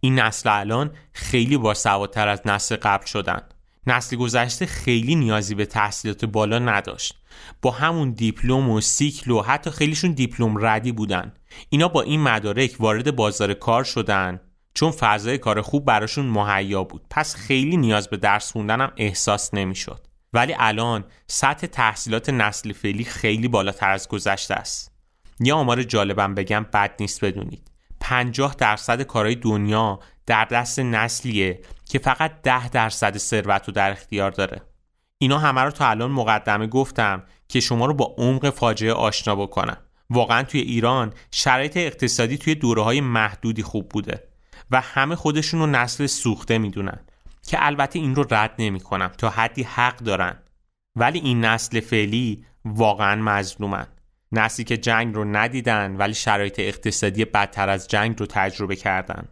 این 0.00 0.18
نسل 0.18 0.48
الان 0.52 0.90
خیلی 1.12 1.56
باسوادتر 1.56 2.28
از 2.28 2.40
نسل 2.44 2.76
قبل 2.76 3.06
شدن. 3.06 3.42
نسل 3.86 4.16
گذشته 4.16 4.66
خیلی 4.66 5.14
نیازی 5.14 5.54
به 5.54 5.66
تحصیلات 5.66 6.24
بالا 6.24 6.58
نداشت. 6.58 7.14
با 7.62 7.70
همون 7.70 8.10
دیپلم 8.10 8.70
و 8.70 8.80
سیکل 8.80 9.30
و 9.30 9.42
حتی 9.42 9.70
خیلیشون 9.70 10.12
دیپلم 10.12 10.66
ردی 10.66 10.92
بودن. 10.92 11.32
اینا 11.68 11.88
با 11.88 12.02
این 12.02 12.20
مدارک 12.22 12.76
وارد 12.80 13.16
بازار 13.16 13.54
کار 13.54 13.84
شدن. 13.84 14.40
چون 14.74 14.90
فضای 14.90 15.38
کار 15.38 15.62
خوب 15.62 15.84
براشون 15.84 16.26
مهیا 16.26 16.84
بود. 16.84 17.02
پس 17.10 17.36
خیلی 17.36 17.76
نیاز 17.76 18.08
به 18.08 18.16
درس 18.16 18.52
خوندن 18.52 18.80
هم 18.80 18.92
احساس 18.96 19.54
نمی‌شد. 19.54 20.06
ولی 20.34 20.54
الان 20.58 21.04
سطح 21.26 21.66
تحصیلات 21.66 22.30
نسل 22.30 22.72
فعلی 22.72 23.04
خیلی 23.04 23.48
بالاتر 23.48 23.90
از 23.90 24.08
گذشته 24.08 24.54
است. 24.54 24.92
یه 25.40 25.54
آمار 25.54 25.82
جالبم 25.82 26.34
بگم 26.34 26.66
بد 26.72 26.94
نیست 27.00 27.24
بدونید. 27.24 27.70
50 28.00 28.54
درصد 28.54 29.02
کارهای 29.02 29.34
دنیا 29.34 30.00
در 30.26 30.44
دست 30.44 30.78
نسلیه 30.78 31.60
که 31.88 31.98
فقط 31.98 32.42
10 32.42 32.68
درصد 32.68 33.16
ثروت 33.16 33.66
رو 33.66 33.72
در 33.72 33.90
اختیار 33.90 34.30
داره. 34.30 34.62
اینا 35.18 35.38
همه 35.38 35.60
رو 35.60 35.70
تا 35.70 35.88
الان 35.88 36.10
مقدمه 36.10 36.66
گفتم 36.66 37.22
که 37.48 37.60
شما 37.60 37.86
رو 37.86 37.94
با 37.94 38.14
عمق 38.18 38.50
فاجعه 38.50 38.92
آشنا 38.92 39.36
بکنم. 39.36 39.76
واقعا 40.10 40.42
توی 40.42 40.60
ایران 40.60 41.12
شرایط 41.30 41.76
اقتصادی 41.76 42.38
توی 42.38 42.54
دوره 42.54 42.82
های 42.82 43.00
محدودی 43.00 43.62
خوب 43.62 43.88
بوده 43.88 44.28
و 44.70 44.80
همه 44.80 45.16
خودشون 45.16 45.60
رو 45.60 45.66
نسل 45.66 46.06
سوخته 46.06 46.58
می‌دونن. 46.58 47.00
که 47.46 47.66
البته 47.66 47.98
این 47.98 48.14
رو 48.14 48.24
رد 48.30 48.54
نمی 48.58 48.80
کنم 48.80 49.10
تا 49.18 49.30
حدی 49.30 49.62
حق 49.62 49.96
دارن. 49.96 50.36
ولی 50.96 51.18
این 51.18 51.44
نسل 51.44 51.80
فعلی 51.80 52.44
واقعا 52.64 53.22
مظلومن. 53.22 53.86
نسلی 54.32 54.64
که 54.64 54.76
جنگ 54.76 55.14
رو 55.14 55.24
ندیدن 55.24 55.96
ولی 55.96 56.14
شرایط 56.14 56.58
اقتصادی 56.58 57.24
بدتر 57.24 57.68
از 57.68 57.88
جنگ 57.88 58.20
رو 58.20 58.26
تجربه 58.26 58.76
کردن. 58.76 59.28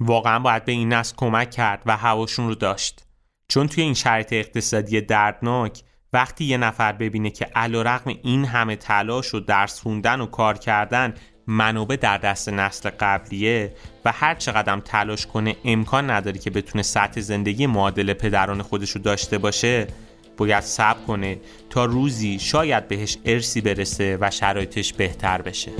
واقعا 0.00 0.38
باید 0.38 0.64
به 0.64 0.72
این 0.72 0.92
نسل 0.92 1.16
کمک 1.16 1.50
کرد 1.50 1.82
و 1.86 1.96
هواشون 1.96 2.48
رو 2.48 2.54
داشت. 2.54 3.06
چون 3.48 3.68
توی 3.68 3.84
این 3.84 3.94
شرایط 3.94 4.32
اقتصادی 4.32 5.00
دردناک 5.00 5.82
وقتی 6.12 6.44
یه 6.44 6.56
نفر 6.56 6.92
ببینه 6.92 7.30
که 7.30 7.46
رقم 7.54 8.14
این 8.22 8.44
همه 8.44 8.76
تلاش 8.76 9.34
و 9.34 9.40
درس 9.40 9.80
خوندن 9.80 10.20
و 10.20 10.26
کار 10.26 10.58
کردن 10.58 11.14
منابع 11.50 11.96
در 11.96 12.18
دست 12.18 12.48
نسل 12.48 12.90
قبلیه 13.00 13.72
و 14.04 14.12
هر 14.12 14.34
چقدر 14.34 14.80
تلاش 14.80 15.26
کنه 15.26 15.56
امکان 15.64 16.10
نداره 16.10 16.38
که 16.38 16.50
بتونه 16.50 16.82
سطح 16.82 17.20
زندگی 17.20 17.66
معادل 17.66 18.12
پدران 18.12 18.62
خودش 18.62 18.90
رو 18.90 19.00
داشته 19.02 19.38
باشه 19.38 19.86
باید 20.36 20.64
صبر 20.64 21.00
کنه 21.06 21.38
تا 21.70 21.84
روزی 21.84 22.38
شاید 22.38 22.88
بهش 22.88 23.18
ارسی 23.24 23.60
برسه 23.60 24.18
و 24.20 24.30
شرایطش 24.30 24.92
بهتر 24.92 25.42
بشه. 25.42 25.70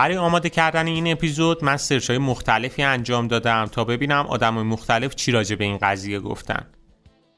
برای 0.00 0.16
آماده 0.16 0.50
کردن 0.50 0.86
این 0.86 1.12
اپیزود 1.12 1.64
من 1.64 1.76
سرچ 1.76 2.10
های 2.10 2.18
مختلفی 2.18 2.82
انجام 2.82 3.28
دادم 3.28 3.66
تا 3.66 3.84
ببینم 3.84 4.26
آدم 4.26 4.62
مختلف 4.62 5.14
چی 5.14 5.32
راجع 5.32 5.56
به 5.56 5.64
این 5.64 5.78
قضیه 5.78 6.20
گفتن. 6.20 6.66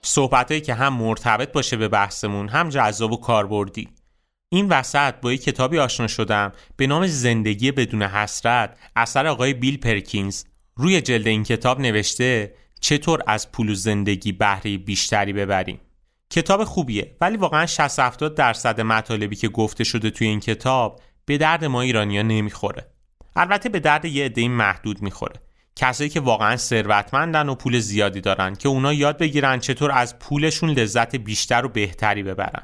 صحبتهایی 0.02 0.61
که 0.61 0.75
هم 0.75 0.95
مرتبط 0.95 1.52
باشه 1.52 1.76
به 1.76 1.88
بحثمون 1.88 2.49
هم 2.49 2.69
جذاب 2.69 3.12
و 3.12 3.16
کاربردی. 3.16 3.88
این 4.49 4.69
وسط 4.69 5.14
با 5.14 5.33
یک 5.33 5.42
کتابی 5.42 5.78
آشنا 5.78 6.07
شدم 6.07 6.52
به 6.76 6.87
نام 6.87 7.07
زندگی 7.07 7.73
بدون 7.73 8.02
حسرت 8.02 8.78
اثر 8.97 9.26
آقای 9.26 9.54
بیل 9.54 9.76
پرکینز. 9.76 10.45
روی 10.76 11.00
جلد 11.00 11.26
این 11.26 11.45
کتاب 11.45 11.81
نوشته 11.81 12.54
چطور 12.81 13.23
از 13.26 13.52
پول 13.52 13.71
و 13.71 13.75
زندگی 13.75 14.33
بهره 14.33 14.78
بیشتری 14.78 15.33
ببریم؟ 15.33 15.81
کتاب 16.31 16.64
خوبیه 16.64 17.16
ولی 17.21 17.37
واقعا 17.37 17.66
60 17.66 17.99
70 17.99 18.35
درصد 18.35 18.81
مطالبی 18.81 19.37
که 19.37 19.49
گفته 19.49 19.85
شده 19.85 20.11
توی 20.11 20.26
این 20.26 20.40
کتاب 20.40 21.00
به 21.26 21.38
درد 21.38 21.64
ما 21.64 21.81
ایرانیا 21.81 22.23
نمی‌خوره. 22.23 22.87
البته 23.37 23.69
به 23.69 23.81
درد 23.81 24.05
یه 24.05 24.25
عده 24.25 24.49
محدود 24.49 25.02
می‌خوره. 25.02 25.35
کسایی 25.76 26.11
که 26.11 26.21
واقعا 26.21 26.57
ثروتمندن 26.57 27.49
و 27.49 27.55
پول 27.55 27.79
زیادی 27.79 28.21
دارن 28.21 28.55
که 28.55 28.69
اونا 28.69 28.93
یاد 28.93 29.19
بگیرن 29.19 29.59
چطور 29.59 29.93
از 29.93 30.19
پولشون 30.19 30.71
لذت 30.71 31.17
بیشتر 31.17 31.64
و 31.64 31.69
بهتری 31.69 32.23
ببرن. 32.23 32.62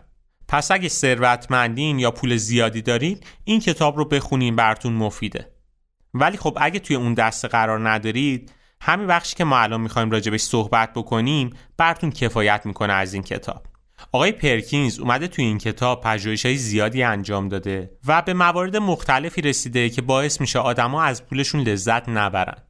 پس 0.48 0.70
اگه 0.70 0.88
ثروتمندین 0.88 1.98
یا 1.98 2.10
پول 2.10 2.36
زیادی 2.36 2.82
دارید 2.82 3.26
این 3.44 3.60
کتاب 3.60 3.96
رو 3.96 4.04
بخونین 4.04 4.56
براتون 4.56 4.92
مفیده. 4.92 5.52
ولی 6.14 6.36
خب 6.36 6.58
اگه 6.60 6.78
توی 6.78 6.96
اون 6.96 7.14
دسته 7.14 7.48
قرار 7.48 7.90
ندارید 7.90 8.52
همین 8.80 9.06
بخشی 9.06 9.36
که 9.36 9.44
ما 9.44 9.58
الان 9.58 9.80
می‌خوایم 9.80 10.10
راجبش 10.10 10.40
صحبت 10.40 10.92
بکنیم 10.92 11.50
براتون 11.76 12.10
کفایت 12.10 12.66
می‌کنه 12.66 12.92
از 12.92 13.14
این 13.14 13.22
کتاب. 13.22 13.66
آقای 14.12 14.32
پرکینز 14.32 14.98
اومده 14.98 15.28
توی 15.28 15.44
این 15.44 15.58
کتاب 15.58 16.00
پژوهش 16.00 16.46
های 16.46 16.56
زیادی 16.56 17.02
انجام 17.02 17.48
داده 17.48 17.90
و 18.06 18.22
به 18.22 18.34
موارد 18.34 18.76
مختلفی 18.76 19.40
رسیده 19.40 19.90
که 19.90 20.02
باعث 20.02 20.40
میشه 20.40 20.58
آدما 20.58 21.02
از 21.02 21.26
پولشون 21.26 21.60
لذت 21.60 22.08
نبرن. 22.08 22.62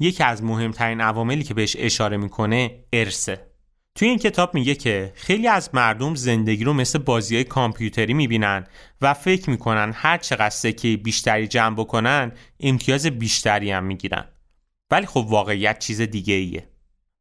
یکی 0.00 0.24
از 0.24 0.42
مهمترین 0.42 1.00
عواملی 1.00 1.42
که 1.42 1.54
بهش 1.54 1.76
اشاره 1.78 2.16
می‌کنه 2.16 2.84
ارسه. 2.92 3.48
توی 3.94 4.08
این 4.08 4.18
کتاب 4.18 4.54
میگه 4.54 4.74
که 4.74 5.12
خیلی 5.14 5.48
از 5.48 5.70
مردم 5.72 6.14
زندگی 6.14 6.64
رو 6.64 6.72
مثل 6.72 6.98
بازی 6.98 7.34
های 7.34 7.44
کامپیوتری 7.44 8.14
می‌بینن 8.14 8.66
و 9.00 9.14
فکر 9.14 9.50
می‌کنن 9.50 9.92
هر 9.94 10.18
چقدر 10.18 10.50
سکه 10.50 10.96
بیشتری 10.96 11.48
جمع 11.48 11.76
بکنن 11.76 12.32
امتیاز 12.60 13.06
بیشتری 13.06 13.70
هم 13.70 13.84
می‌گیرن. 13.84 14.24
ولی 14.90 15.06
خب 15.06 15.26
واقعیت 15.28 15.78
چیز 15.78 16.00
دیگه 16.00 16.34
ایه. 16.34 16.68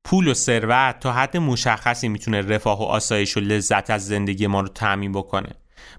پول 0.08 0.28
و 0.28 0.34
ثروت 0.34 1.00
تا 1.00 1.12
حد 1.12 1.38
مشخصی 1.38 2.08
می‌تونه 2.08 2.42
رفاه 2.42 2.80
و 2.80 2.84
آسایش 2.84 3.38
و 3.38 3.40
لذت 3.40 3.90
از 3.90 4.08
زندگی 4.08 4.48
ما 4.48 4.62
رو 4.62 4.68
تعمین 4.68 5.12
بکنه. 5.12 5.50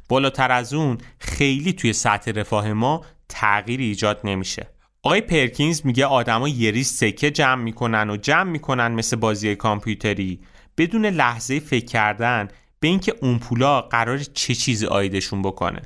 بالاتر 0.09 0.53
از 0.53 0.75
اون 0.75 0.99
خیلی 1.19 1.73
توی 1.73 1.93
سطح 1.93 2.31
رفاه 2.31 2.73
ما 2.73 3.05
تغییری 3.29 3.85
ایجاد 3.85 4.21
نمیشه. 4.25 4.67
آقای 5.03 5.21
پرکینز 5.21 5.81
میگه 5.85 6.07
آدما 6.07 6.49
یه 6.49 6.71
ریز 6.71 6.89
سکه 6.89 7.31
جمع 7.31 7.63
می‌کنن 7.63 8.11
و 8.11 8.17
جمع 8.17 8.51
می‌کنن 8.51 8.89
مثل 8.89 9.17
بازی 9.17 9.57
کامپیوتری. 9.57 10.41
بدون 10.77 11.07
لحظه 11.07 11.61
فکر 11.61 11.87
کردن 11.87 12.49
به 12.81 12.89
اینکه 12.89 13.15
اون 13.23 13.39
پولا 13.39 13.81
قرار 13.81 14.19
چه 14.19 14.55
چیزی 14.55 14.87
آیدشون 14.87 15.43
بکنه. 15.43 15.83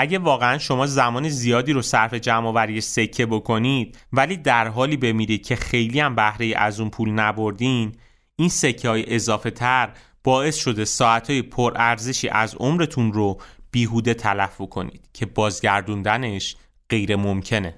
اگه 0.00 0.18
واقعا 0.18 0.58
شما 0.58 0.86
زمان 0.86 1.28
زیادی 1.28 1.72
رو 1.72 1.82
صرف 1.82 2.14
جمع 2.14 2.46
آوری 2.46 2.80
سکه 2.80 3.26
بکنید 3.26 3.98
ولی 4.12 4.36
در 4.36 4.68
حالی 4.68 4.96
بمیرید 4.96 5.46
که 5.46 5.56
خیلی 5.56 6.00
هم 6.00 6.14
بهره 6.14 6.52
از 6.56 6.80
اون 6.80 6.90
پول 6.90 7.10
نبردین 7.10 7.92
این 8.36 8.48
سکه 8.48 8.88
های 8.88 9.14
اضافه 9.14 9.50
تر 9.50 9.90
باعث 10.24 10.56
شده 10.56 10.84
ساعت 10.84 11.30
های 11.30 11.42
پر 11.42 11.72
ارزشی 11.76 12.28
از 12.28 12.54
عمرتون 12.54 13.12
رو 13.12 13.38
بیهوده 13.70 14.14
تلف 14.14 14.60
کنید 14.70 15.08
که 15.12 15.26
بازگردوندنش 15.26 16.56
غیر 16.90 17.16
ممکنه. 17.16 17.74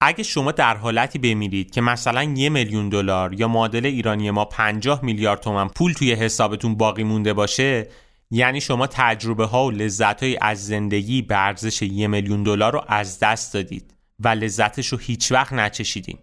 اگه 0.00 0.22
شما 0.22 0.52
در 0.52 0.76
حالتی 0.76 1.18
بمیرید 1.18 1.70
که 1.70 1.80
مثلا 1.80 2.22
یه 2.22 2.48
میلیون 2.48 2.88
دلار 2.88 3.34
یا 3.34 3.48
معادل 3.48 3.86
ایرانی 3.86 4.30
ما 4.30 4.44
50 4.44 5.04
میلیارد 5.04 5.40
تومن 5.40 5.68
پول 5.68 5.92
توی 5.92 6.12
حسابتون 6.12 6.74
باقی 6.74 7.04
مونده 7.04 7.32
باشه 7.32 7.88
یعنی 8.30 8.60
شما 8.60 8.86
تجربه 8.86 9.46
ها 9.46 9.66
و 9.66 9.70
لذت 9.70 10.22
های 10.22 10.38
از 10.40 10.66
زندگی 10.66 11.22
به 11.22 11.38
ارزش 11.38 11.82
یه 11.82 12.06
میلیون 12.06 12.42
دلار 12.42 12.72
رو 12.72 12.84
از 12.88 13.18
دست 13.18 13.54
دادید 13.54 13.94
و 14.20 14.28
لذتش 14.28 14.88
رو 14.88 14.98
هیچ 14.98 15.32
وقت 15.32 15.52
نچشیدین. 15.52 16.18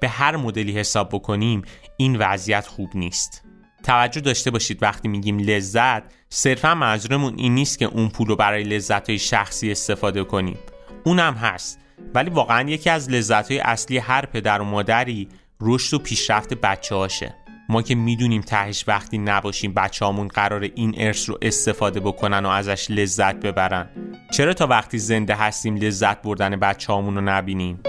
به 0.00 0.08
هر 0.08 0.36
مدلی 0.36 0.72
حساب 0.72 1.08
بکنیم 1.08 1.62
این 1.96 2.16
وضعیت 2.16 2.66
خوب 2.66 2.90
نیست. 2.94 3.42
توجه 3.82 4.20
داشته 4.20 4.50
باشید 4.50 4.82
وقتی 4.82 5.08
میگیم 5.08 5.38
لذت 5.38 6.02
صرفا 6.28 6.74
منظورمون 6.74 7.34
این 7.36 7.54
نیست 7.54 7.78
که 7.78 7.84
اون 7.84 8.08
پول 8.08 8.28
رو 8.28 8.36
برای 8.36 8.62
لذت 8.62 9.08
های 9.08 9.18
شخصی 9.18 9.72
استفاده 9.72 10.24
کنیم. 10.24 10.58
اونم 11.04 11.34
هست. 11.34 11.78
ولی 12.14 12.30
واقعا 12.30 12.70
یکی 12.70 12.90
از 12.90 13.10
لذت 13.10 13.50
های 13.50 13.60
اصلی 13.60 13.98
هر 13.98 14.26
پدر 14.26 14.60
و 14.60 14.64
مادری 14.64 15.28
رشد 15.60 15.94
و 15.94 15.98
پیشرفت 15.98 16.54
بچه 16.54 16.94
هاشه 16.94 17.43
ما 17.68 17.82
که 17.82 17.94
می‌دونیم 17.94 18.40
تهش 18.40 18.84
وقتی 18.88 19.18
نباشیم 19.18 19.74
بچه 19.74 20.06
همون 20.06 20.28
قرار 20.28 20.62
این 20.74 20.94
ارث 20.98 21.28
رو 21.28 21.38
استفاده 21.42 22.00
بکنن 22.00 22.46
و 22.46 22.48
ازش 22.48 22.90
لذت 22.90 23.36
ببرن. 23.36 23.88
چرا 24.32 24.54
تا 24.54 24.66
وقتی 24.66 24.98
زنده 24.98 25.34
هستیم 25.34 25.76
لذت 25.76 26.22
بردن 26.22 26.56
بچه 26.56 26.92
رو 26.92 27.20
نبینیم؟ 27.20 27.80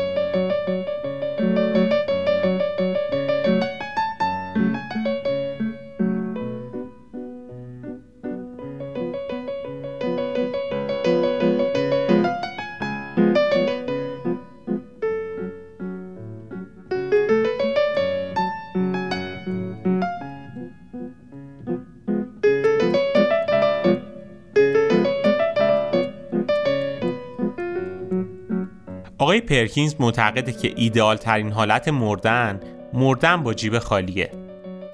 آقای 29.36 29.48
پرکینز 29.48 29.96
معتقده 30.00 30.52
که 30.52 30.74
ایدئال 30.76 31.18
ترین 31.18 31.52
حالت 31.52 31.88
مردن 31.88 32.60
مردن 32.94 33.44
با 33.44 33.54
جیب 33.54 33.80
خالیه. 33.80 34.32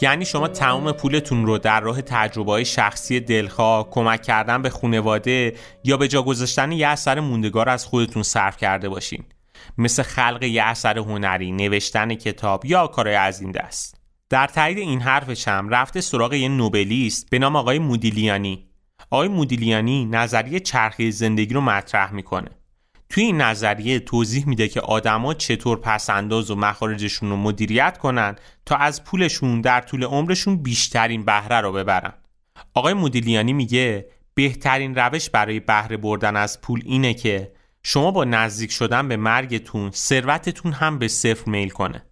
یعنی 0.01 0.25
شما 0.25 0.47
تمام 0.47 0.91
پولتون 0.91 1.45
رو 1.45 1.57
در 1.57 1.79
راه 1.79 2.01
تجربه 2.01 2.51
های 2.51 2.65
شخصی 2.65 3.19
دلخواه 3.19 3.89
کمک 3.89 4.21
کردن 4.21 4.61
به 4.61 4.69
خونواده 4.69 5.53
یا 5.83 5.97
به 5.97 6.07
جا 6.07 6.23
گذاشتن 6.23 6.71
یه 6.71 6.87
اثر 6.87 7.19
موندگار 7.19 7.69
از 7.69 7.85
خودتون 7.85 8.23
صرف 8.23 8.57
کرده 8.57 8.89
باشین. 8.89 9.23
مثل 9.77 10.03
خلق 10.03 10.43
یه 10.43 10.63
اثر 10.63 10.97
هنری 10.97 11.51
نوشتن 11.51 12.15
کتاب 12.15 12.65
یا 12.65 12.87
کارهای 12.87 13.15
از 13.15 13.41
این 13.41 13.51
دست. 13.51 14.01
در 14.29 14.47
تایید 14.47 14.77
این 14.77 15.01
حرفش 15.01 15.47
هم 15.47 15.69
رفته 15.69 16.01
سراغ 16.01 16.33
یه 16.33 16.47
نوبلیست 16.47 17.29
به 17.29 17.39
نام 17.39 17.55
آقای 17.55 17.79
مودیلیانی. 17.79 18.67
آقای 19.09 19.27
مودیلیانی 19.27 20.05
نظریه 20.05 20.59
چرخه 20.59 21.11
زندگی 21.11 21.53
رو 21.53 21.61
مطرح 21.61 22.13
می‌کنه. 22.13 22.60
توی 23.11 23.23
این 23.23 23.41
نظریه 23.41 23.99
توضیح 23.99 24.47
میده 24.47 24.67
که 24.67 24.81
آدما 24.81 25.33
چطور 25.33 25.77
پسنداز 25.77 26.51
و 26.51 26.55
مخارجشون 26.55 27.29
رو 27.29 27.35
مدیریت 27.35 27.97
کنن 27.97 28.35
تا 28.65 28.75
از 28.75 29.03
پولشون 29.03 29.61
در 29.61 29.81
طول 29.81 30.03
عمرشون 30.03 30.57
بیشترین 30.57 31.25
بهره 31.25 31.61
رو 31.61 31.71
ببرن. 31.71 32.13
آقای 32.73 32.93
مدیلیانی 32.93 33.53
میگه 33.53 34.05
بهترین 34.33 34.95
روش 34.95 35.29
برای 35.29 35.59
بهره 35.59 35.97
بردن 35.97 36.35
از 36.35 36.61
پول 36.61 36.81
اینه 36.85 37.13
که 37.13 37.51
شما 37.83 38.11
با 38.11 38.23
نزدیک 38.23 38.71
شدن 38.71 39.07
به 39.07 39.17
مرگتون 39.17 39.91
ثروتتون 39.91 40.71
هم 40.71 40.99
به 40.99 41.07
صفر 41.07 41.49
میل 41.49 41.69
کنه. 41.69 42.05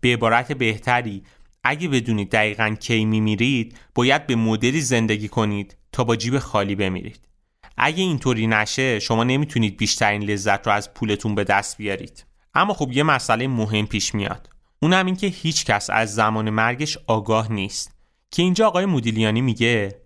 به 0.00 0.08
عبارت 0.12 0.52
بهتری 0.52 1.22
اگه 1.64 1.88
بدونید 1.88 2.30
دقیقا 2.30 2.76
کی 2.80 3.04
میمیرید 3.04 3.78
باید 3.94 4.26
به 4.26 4.36
مدلی 4.36 4.80
زندگی 4.80 5.28
کنید 5.28 5.76
تا 5.92 6.04
با 6.04 6.16
جیب 6.16 6.38
خالی 6.38 6.74
بمیرید. 6.74 7.33
اگه 7.76 8.02
اینطوری 8.02 8.46
نشه 8.46 8.98
شما 8.98 9.24
نمی‌تونید 9.24 9.76
بیشترین 9.76 10.22
لذت 10.22 10.66
رو 10.66 10.72
از 10.72 10.94
پولتون 10.94 11.34
به 11.34 11.44
دست 11.44 11.76
بیارید. 11.76 12.26
اما 12.54 12.74
خب 12.74 12.92
یه 12.92 13.02
مسئله 13.02 13.48
مهم 13.48 13.86
پیش 13.86 14.14
میاد. 14.14 14.50
اونم 14.82 15.06
این 15.06 15.16
که 15.16 15.26
هیچ 15.26 15.64
کس 15.64 15.90
از 15.90 16.14
زمان 16.14 16.50
مرگش 16.50 16.98
آگاه 17.06 17.52
نیست. 17.52 17.94
که 18.30 18.42
اینجا 18.42 18.66
آقای 18.66 18.86
مودیلیانی 18.86 19.40
میگه 19.40 20.00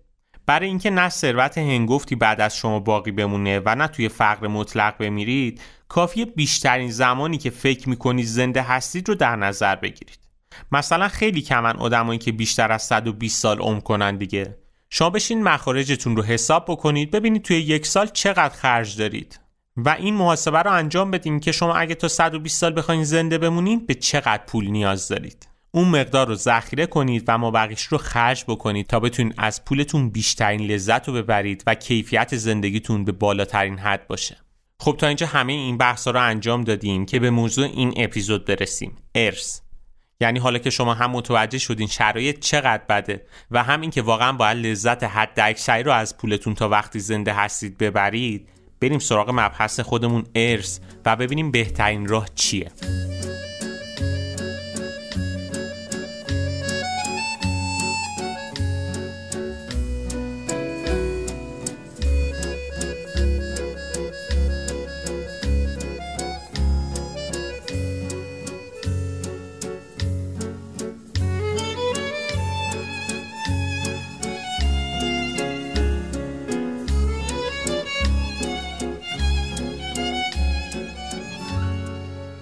برای 0.45 0.67
اینکه 0.67 0.89
نه 0.89 1.09
ثروت 1.09 1.57
هنگفتی 1.57 2.15
بعد 2.15 2.41
از 2.41 2.57
شما 2.57 2.79
باقی 2.79 3.11
بمونه 3.11 3.61
و 3.65 3.75
نه 3.75 3.87
توی 3.87 4.09
فقر 4.09 4.47
مطلق 4.47 4.97
بمیرید 4.97 5.61
کافیه 5.87 6.25
بیشترین 6.25 6.91
زمانی 6.91 7.37
که 7.37 7.49
فکر 7.49 7.89
می‌کنید 7.89 8.25
زنده 8.25 8.61
هستید 8.61 9.09
رو 9.09 9.15
در 9.15 9.35
نظر 9.35 9.75
بگیرید. 9.75 10.19
مثلا 10.71 11.07
خیلی 11.07 11.41
کمن 11.41 11.77
آدمایی 11.77 12.19
که 12.19 12.31
بیشتر 12.31 12.71
از 12.71 12.83
120 12.83 13.41
سال 13.41 13.59
عمر 13.59 13.79
کنن 13.79 14.17
دیگه. 14.17 14.57
شما 14.89 15.09
بشین 15.09 15.43
مخارجتون 15.43 16.15
رو 16.15 16.23
حساب 16.23 16.65
بکنید 16.67 17.11
ببینید 17.11 17.41
توی 17.41 17.57
یک 17.57 17.85
سال 17.85 18.07
چقدر 18.07 18.55
خرج 18.55 18.97
دارید. 18.97 19.39
و 19.77 19.89
این 19.89 20.13
محاسبه 20.13 20.59
رو 20.59 20.71
انجام 20.71 21.11
بدین 21.11 21.39
که 21.39 21.51
شما 21.51 21.75
اگه 21.75 21.95
تا 21.95 22.07
120 22.07 22.59
سال 22.59 22.73
بخواین 22.73 23.03
زنده 23.03 23.37
بمونید 23.37 23.87
به 23.87 23.93
چقدر 23.93 24.43
پول 24.47 24.67
نیاز 24.67 25.07
دارید. 25.07 25.47
اون 25.71 25.87
مقدار 25.87 26.27
رو 26.27 26.35
ذخیره 26.35 26.85
کنید 26.85 27.23
و 27.27 27.37
مابقیش 27.37 27.83
رو 27.83 27.97
خرج 27.97 28.43
بکنید 28.47 28.87
تا 28.87 28.99
بتونید 28.99 29.33
از 29.37 29.65
پولتون 29.65 30.09
بیشترین 30.09 30.61
لذت 30.61 31.07
رو 31.07 31.13
ببرید 31.13 31.63
و 31.67 31.75
کیفیت 31.75 32.37
زندگیتون 32.37 33.05
به 33.05 33.11
بالاترین 33.11 33.77
حد 33.77 34.07
باشه. 34.07 34.37
خب 34.79 34.95
تا 34.99 35.07
اینجا 35.07 35.27
همه 35.27 35.53
این 35.53 35.77
بحثا 35.77 36.11
رو 36.11 36.21
انجام 36.21 36.63
دادیم 36.63 37.05
که 37.05 37.19
به 37.19 37.29
موضوع 37.29 37.65
این 37.65 37.93
اپیزود 37.97 38.45
برسیم. 38.45 38.97
ارث. 39.15 39.61
یعنی 40.21 40.39
حالا 40.39 40.59
که 40.59 40.69
شما 40.69 40.93
هم 40.93 41.11
متوجه 41.11 41.57
شدین 41.57 41.87
شرایط 41.87 42.39
چقدر 42.39 42.83
بده 42.89 43.25
و 43.51 43.63
هم 43.63 43.81
اینکه 43.81 44.01
واقعا 44.01 44.31
باید 44.31 44.57
لذت 44.57 45.03
حد 45.03 45.39
اکثری 45.39 45.83
رو 45.83 45.91
از 45.91 46.17
پولتون 46.17 46.55
تا 46.55 46.69
وقتی 46.69 46.99
زنده 46.99 47.33
هستید 47.33 47.77
ببرید 47.77 48.49
بریم 48.81 48.99
سراغ 48.99 49.29
مبحث 49.29 49.79
خودمون 49.79 50.23
ارث 50.35 50.79
و 51.05 51.15
ببینیم 51.15 51.51
بهترین 51.51 52.07
راه 52.07 52.27
چیه. 52.35 52.71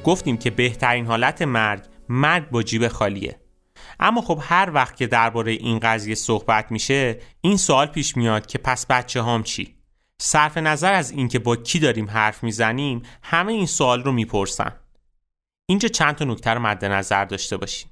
گفتیم 0.07 0.37
که 0.37 0.49
بهترین 0.49 1.05
حالت 1.05 1.41
مرگ 1.41 1.83
مرگ 2.09 2.49
با 2.49 2.63
جیب 2.63 2.87
خالیه. 2.87 3.39
اما 3.99 4.21
خب 4.21 4.39
هر 4.41 4.71
وقت 4.73 4.97
که 4.97 5.07
درباره 5.07 5.51
این 5.51 5.79
قضیه 5.79 6.15
صحبت 6.15 6.71
میشه 6.71 7.19
این 7.41 7.57
سوال 7.57 7.87
پیش 7.87 8.17
میاد 8.17 8.45
که 8.45 8.57
پس 8.57 8.85
بچه 8.85 9.21
هام 9.21 9.43
چی؟ 9.43 9.75
صرف 10.21 10.57
نظر 10.57 10.93
از 10.93 11.11
اینکه 11.11 11.39
با 11.39 11.55
کی 11.55 11.79
داریم 11.79 12.09
حرف 12.09 12.43
می‌زنیم 12.43 13.01
همه 13.23 13.53
این 13.53 13.65
سوال 13.65 14.03
رو 14.03 14.11
می‌پرسن. 14.11 14.71
اینجا 15.65 15.89
چند 15.89 16.15
تا 16.15 16.25
نکته 16.25 16.49
رو 16.51 16.59
مد 16.59 16.85
نظر 16.85 17.25
داشته 17.25 17.57
باشین. 17.57 17.91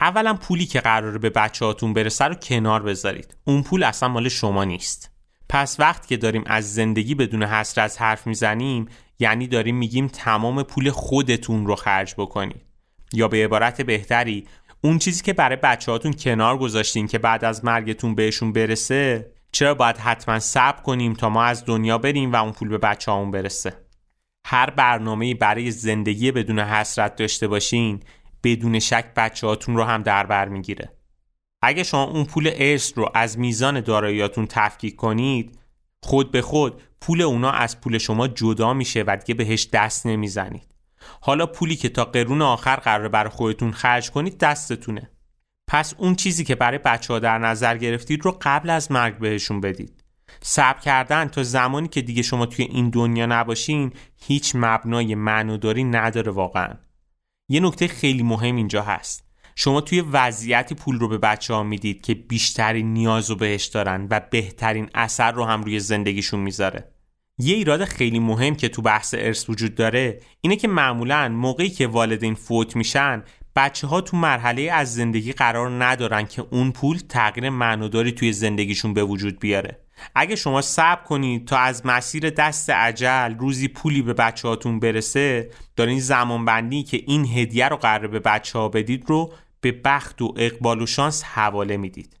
اولا 0.00 0.34
پولی 0.34 0.66
که 0.66 0.80
قراره 0.80 1.18
به 1.18 1.30
بچه 1.30 1.64
هاتون 1.64 1.92
برسه 1.92 2.24
رو 2.24 2.34
کنار 2.34 2.82
بذارید. 2.82 3.36
اون 3.44 3.62
پول 3.62 3.82
اصلا 3.82 4.08
مال 4.08 4.28
شما 4.28 4.64
نیست. 4.64 5.10
پس 5.48 5.80
وقت 5.80 6.06
که 6.06 6.16
داریم 6.16 6.44
از 6.46 6.74
زندگی 6.74 7.14
بدون 7.14 7.42
حسر 7.42 7.80
از 7.80 7.98
حرف 7.98 8.26
می‌زنیم 8.26 8.88
یعنی 9.22 9.46
داریم 9.46 9.76
میگیم 9.76 10.06
تمام 10.06 10.62
پول 10.62 10.90
خودتون 10.90 11.66
رو 11.66 11.76
خرج 11.76 12.14
بکنید 12.18 12.62
یا 13.12 13.28
به 13.28 13.44
عبارت 13.44 13.80
بهتری 13.82 14.46
اون 14.80 14.98
چیزی 14.98 15.22
که 15.22 15.32
برای 15.32 15.56
بچهاتون 15.56 16.12
کنار 16.12 16.58
گذاشتین 16.58 17.06
که 17.06 17.18
بعد 17.18 17.44
از 17.44 17.64
مرگتون 17.64 18.14
بهشون 18.14 18.52
برسه 18.52 19.32
چرا 19.52 19.74
باید 19.74 19.96
حتما 19.96 20.38
صبر 20.38 20.82
کنیم 20.82 21.14
تا 21.14 21.28
ما 21.28 21.44
از 21.44 21.64
دنیا 21.64 21.98
بریم 21.98 22.32
و 22.32 22.36
اون 22.36 22.52
پول 22.52 22.68
به 22.68 22.78
بچه 22.78 23.12
همون 23.12 23.30
برسه؟ 23.30 23.76
هر 24.46 24.70
برنامه 24.70 25.34
برای 25.34 25.70
زندگی 25.70 26.32
بدون 26.32 26.58
حسرت 26.58 27.16
داشته 27.16 27.48
باشین 27.48 28.00
بدون 28.44 28.78
شک 28.78 29.14
بچهاتون 29.16 29.76
رو 29.76 29.84
هم 29.84 30.02
در 30.02 30.26
بر 30.26 30.48
می‌گیره. 30.48 30.92
اگه 31.62 31.82
شما 31.82 32.04
اون 32.04 32.24
پول 32.24 32.50
ارث 32.54 32.92
رو 32.96 33.10
از 33.14 33.38
میزان 33.38 33.80
داراییاتون 33.80 34.46
تفکیک 34.46 34.96
کنید 34.96 35.58
خود 36.02 36.32
به 36.32 36.42
خود 36.42 36.82
پول 37.00 37.22
اونا 37.22 37.50
از 37.50 37.80
پول 37.80 37.98
شما 37.98 38.28
جدا 38.28 38.74
میشه 38.74 39.04
و 39.06 39.16
دیگه 39.16 39.34
بهش 39.34 39.68
دست 39.72 40.06
نمی‌زنید. 40.06 40.74
حالا 41.20 41.46
پولی 41.46 41.76
که 41.76 41.88
تا 41.88 42.04
قرون 42.04 42.42
آخر 42.42 42.76
قرار 42.76 43.08
برای 43.08 43.30
خودتون 43.30 43.72
خرج 43.72 44.10
کنید 44.10 44.38
دستتونه. 44.38 45.10
پس 45.68 45.94
اون 45.98 46.14
چیزی 46.14 46.44
که 46.44 46.54
برای 46.54 46.78
بچه 46.78 47.12
ها 47.12 47.18
در 47.18 47.38
نظر 47.38 47.76
گرفتید 47.76 48.24
رو 48.24 48.38
قبل 48.40 48.70
از 48.70 48.92
مرگ 48.92 49.18
بهشون 49.18 49.60
بدید. 49.60 50.04
صبر 50.42 50.80
کردن 50.80 51.28
تا 51.28 51.42
زمانی 51.42 51.88
که 51.88 52.02
دیگه 52.02 52.22
شما 52.22 52.46
توی 52.46 52.64
این 52.64 52.90
دنیا 52.90 53.26
نباشین 53.26 53.92
هیچ 54.16 54.52
مبنای 54.54 55.14
معنوداری 55.14 55.84
نداره 55.84 56.32
واقعا. 56.32 56.74
یه 57.48 57.60
نکته 57.60 57.88
خیلی 57.88 58.22
مهم 58.22 58.56
اینجا 58.56 58.82
هست. 58.82 59.31
شما 59.56 59.80
توی 59.80 60.00
وضعیتی 60.00 60.74
پول 60.74 60.98
رو 60.98 61.08
به 61.08 61.18
بچه 61.18 61.54
ها 61.54 61.62
می‌دید 61.62 62.02
که 62.02 62.14
بیشترین 62.14 62.92
نیاز 62.92 63.30
رو 63.30 63.36
بهش 63.36 63.64
دارن 63.64 64.06
و 64.10 64.20
بهترین 64.30 64.90
اثر 64.94 65.32
رو 65.32 65.44
هم 65.44 65.62
روی 65.62 65.80
زندگیشون 65.80 66.40
می‌ذاره. 66.40 66.88
یه 67.38 67.54
ایراد 67.54 67.84
خیلی 67.84 68.18
مهم 68.18 68.54
که 68.54 68.68
تو 68.68 68.82
بحث 68.82 69.14
ارث 69.18 69.50
وجود 69.50 69.74
داره 69.74 70.20
اینه 70.40 70.56
که 70.56 70.68
معمولا 70.68 71.28
موقعی 71.28 71.70
که 71.70 71.86
والدین 71.86 72.34
فوت 72.34 72.76
میشن 72.76 73.22
بچه 73.56 73.86
ها 73.86 74.00
تو 74.00 74.16
مرحله 74.16 74.62
از 74.72 74.94
زندگی 74.94 75.32
قرار 75.32 75.84
ندارن 75.84 76.26
که 76.26 76.44
اون 76.50 76.72
پول 76.72 76.98
تغییر 77.08 77.50
معناداری 77.50 78.12
توی 78.12 78.32
زندگیشون 78.32 78.94
به 78.94 79.04
وجود 79.04 79.38
بیاره. 79.38 79.78
اگه 80.14 80.36
شما 80.36 80.62
صبر 80.62 81.02
کنید 81.02 81.48
تا 81.48 81.58
از 81.58 81.86
مسیر 81.86 82.30
دست 82.30 82.70
عجل 82.70 83.34
روزی 83.38 83.68
پولی 83.68 84.02
به 84.02 84.12
بچه 84.12 84.48
هاتون 84.48 84.80
برسه 84.80 85.50
دارین 85.76 86.00
زمان 86.00 86.44
بندی 86.44 86.82
که 86.82 87.02
این 87.06 87.26
هدیه 87.26 87.68
رو 87.68 87.76
قرار 87.76 88.06
به 88.06 88.18
بچه 88.18 88.58
ها 88.58 88.68
بدید 88.68 89.04
رو 89.06 89.32
به 89.62 89.72
بخت 89.72 90.22
و 90.22 90.34
اقبال 90.36 90.82
و 90.82 90.86
شانس 90.86 91.24
حواله 91.24 91.76
می‌دید. 91.76 92.16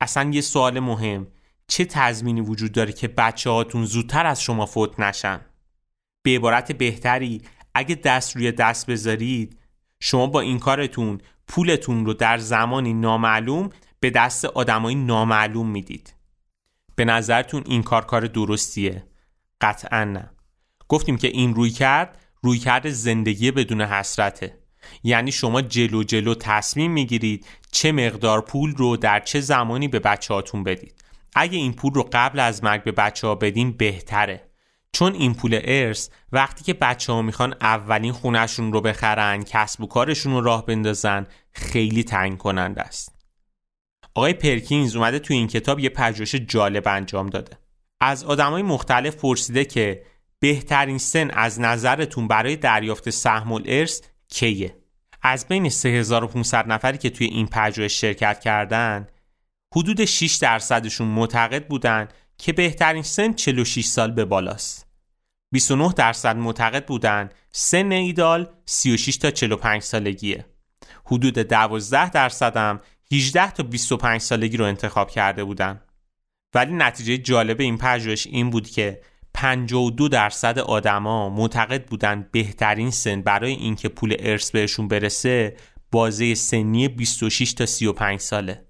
اصلا 0.00 0.30
یه 0.30 0.40
سوال 0.40 0.80
مهم. 0.80 1.26
چه 1.68 1.84
تضمینی 1.84 2.40
وجود 2.40 2.72
داره 2.72 2.92
که 2.92 3.08
بچه 3.08 3.50
هاتون 3.50 3.84
زودتر 3.84 4.26
از 4.26 4.42
شما 4.42 4.66
فوت 4.66 5.00
نشن؟ 5.00 5.40
به 6.22 6.30
عبارت 6.36 6.72
بهتری 6.72 7.42
اگه 7.74 7.94
دست 7.94 8.36
روی 8.36 8.52
دست 8.52 8.90
بذارید 8.90 9.58
شما 10.00 10.26
با 10.26 10.40
این 10.40 10.58
کارتون 10.58 11.20
پولتون 11.48 12.06
رو 12.06 12.14
در 12.14 12.38
زمانی 12.38 12.94
نامعلوم 12.94 13.70
به 14.00 14.10
دست 14.10 14.44
آدمای 14.44 14.94
نامعلوم 14.94 15.70
می‌دید. 15.70 16.14
به 16.94 17.04
نظرتون 17.04 17.62
این 17.66 17.82
کار 17.82 18.04
کار 18.04 18.26
درستیه؟ 18.26 19.06
قطعا 19.60 20.04
نه. 20.04 20.30
گفتیم 20.88 21.16
که 21.16 21.28
این 21.28 21.54
روی 21.54 21.70
کرد 21.70 22.18
روی 22.42 22.58
کرد 22.58 22.88
زندگی 22.88 23.50
بدون 23.50 23.80
حسرته. 23.80 24.65
یعنی 25.02 25.32
شما 25.32 25.62
جلو 25.62 26.02
جلو 26.02 26.34
تصمیم 26.34 26.92
می‌گیرید 26.92 27.46
چه 27.72 27.92
مقدار 27.92 28.40
پول 28.40 28.74
رو 28.74 28.96
در 28.96 29.20
چه 29.20 29.40
زمانی 29.40 29.88
به 29.88 29.98
بچه 29.98 30.34
هاتون 30.34 30.64
بدید. 30.64 31.04
اگه 31.34 31.58
این 31.58 31.72
پول 31.72 31.94
رو 31.94 32.08
قبل 32.12 32.40
از 32.40 32.64
مرگ 32.64 32.84
به 32.84 32.92
بچه 32.92 33.26
ها 33.26 33.34
بدین 33.34 33.72
بهتره. 33.72 34.42
چون 34.92 35.14
این 35.14 35.34
پول 35.34 35.60
ارث 35.64 36.08
وقتی 36.32 36.64
که 36.64 36.74
بچه 36.74 37.12
ها 37.12 37.22
می‌خوان 37.22 37.54
اولین 37.60 38.12
خونشون 38.12 38.72
رو 38.72 38.80
بخرن 38.80 39.42
کسب 39.42 39.82
و 39.82 39.86
کارشون 39.86 40.32
رو 40.32 40.40
راه 40.40 40.66
بندازن 40.66 41.26
خیلی 41.52 42.04
تنگ 42.04 42.38
کننده 42.38 42.82
است. 42.82 43.16
آقای 44.14 44.32
پرکینز 44.32 44.96
اومده 44.96 45.18
تو 45.18 45.34
این 45.34 45.46
کتاب 45.46 45.78
یه 45.80 45.88
پژوهش 45.88 46.34
جالب 46.34 46.88
انجام 46.88 47.26
داده. 47.26 47.58
از 48.00 48.24
آدمای 48.24 48.62
مختلف 48.62 49.16
پرسیده 49.16 49.64
که 49.64 50.02
بهترین 50.38 50.98
سن 50.98 51.30
از 51.30 51.60
نظرتون 51.60 52.28
برای 52.28 52.56
دریافت 52.56 53.10
سهم 53.10 53.52
الارث 53.52 54.00
کیه؟ 54.28 54.76
از 55.22 55.48
بین 55.48 55.68
3500 55.68 56.68
نفری 56.68 56.98
که 56.98 57.10
توی 57.10 57.26
این 57.26 57.46
پژوهش 57.46 58.00
شرکت 58.00 58.40
کردن 58.40 59.06
حدود 59.76 60.04
6 60.04 60.36
درصدشون 60.36 61.08
معتقد 61.08 61.66
بودن 61.66 62.08
که 62.38 62.52
بهترین 62.52 63.02
سن 63.02 63.32
46 63.32 63.84
سال 63.84 64.10
به 64.10 64.24
بالاست. 64.24 64.86
29 65.52 65.92
درصد 65.92 66.36
معتقد 66.36 66.86
بودن 66.86 67.30
سن 67.50 67.92
ایدال 67.92 68.48
36 68.66 69.16
تا 69.16 69.30
45 69.30 69.82
سالگیه. 69.82 70.46
حدود 71.04 71.38
12 71.38 72.10
درصد 72.10 72.56
هم 72.56 72.80
18 73.12 73.50
تا 73.50 73.62
25 73.62 74.20
سالگی 74.20 74.56
رو 74.56 74.64
انتخاب 74.64 75.10
کرده 75.10 75.44
بودن. 75.44 75.80
ولی 76.54 76.72
نتیجه 76.72 77.18
جالب 77.18 77.60
این 77.60 77.78
پژوهش 77.78 78.26
این 78.26 78.50
بود 78.50 78.70
که 78.70 79.00
52 79.36 80.08
درصد 80.08 80.58
آدما 80.58 81.28
معتقد 81.28 81.86
بودن 81.86 82.28
بهترین 82.32 82.90
سن 82.90 83.22
برای 83.22 83.52
اینکه 83.52 83.88
پول 83.88 84.16
ارث 84.18 84.50
بهشون 84.50 84.88
برسه 84.88 85.56
بازه 85.90 86.34
سنی 86.34 86.88
26 86.88 87.52
تا 87.52 87.66
35 87.66 88.20
ساله. 88.20 88.66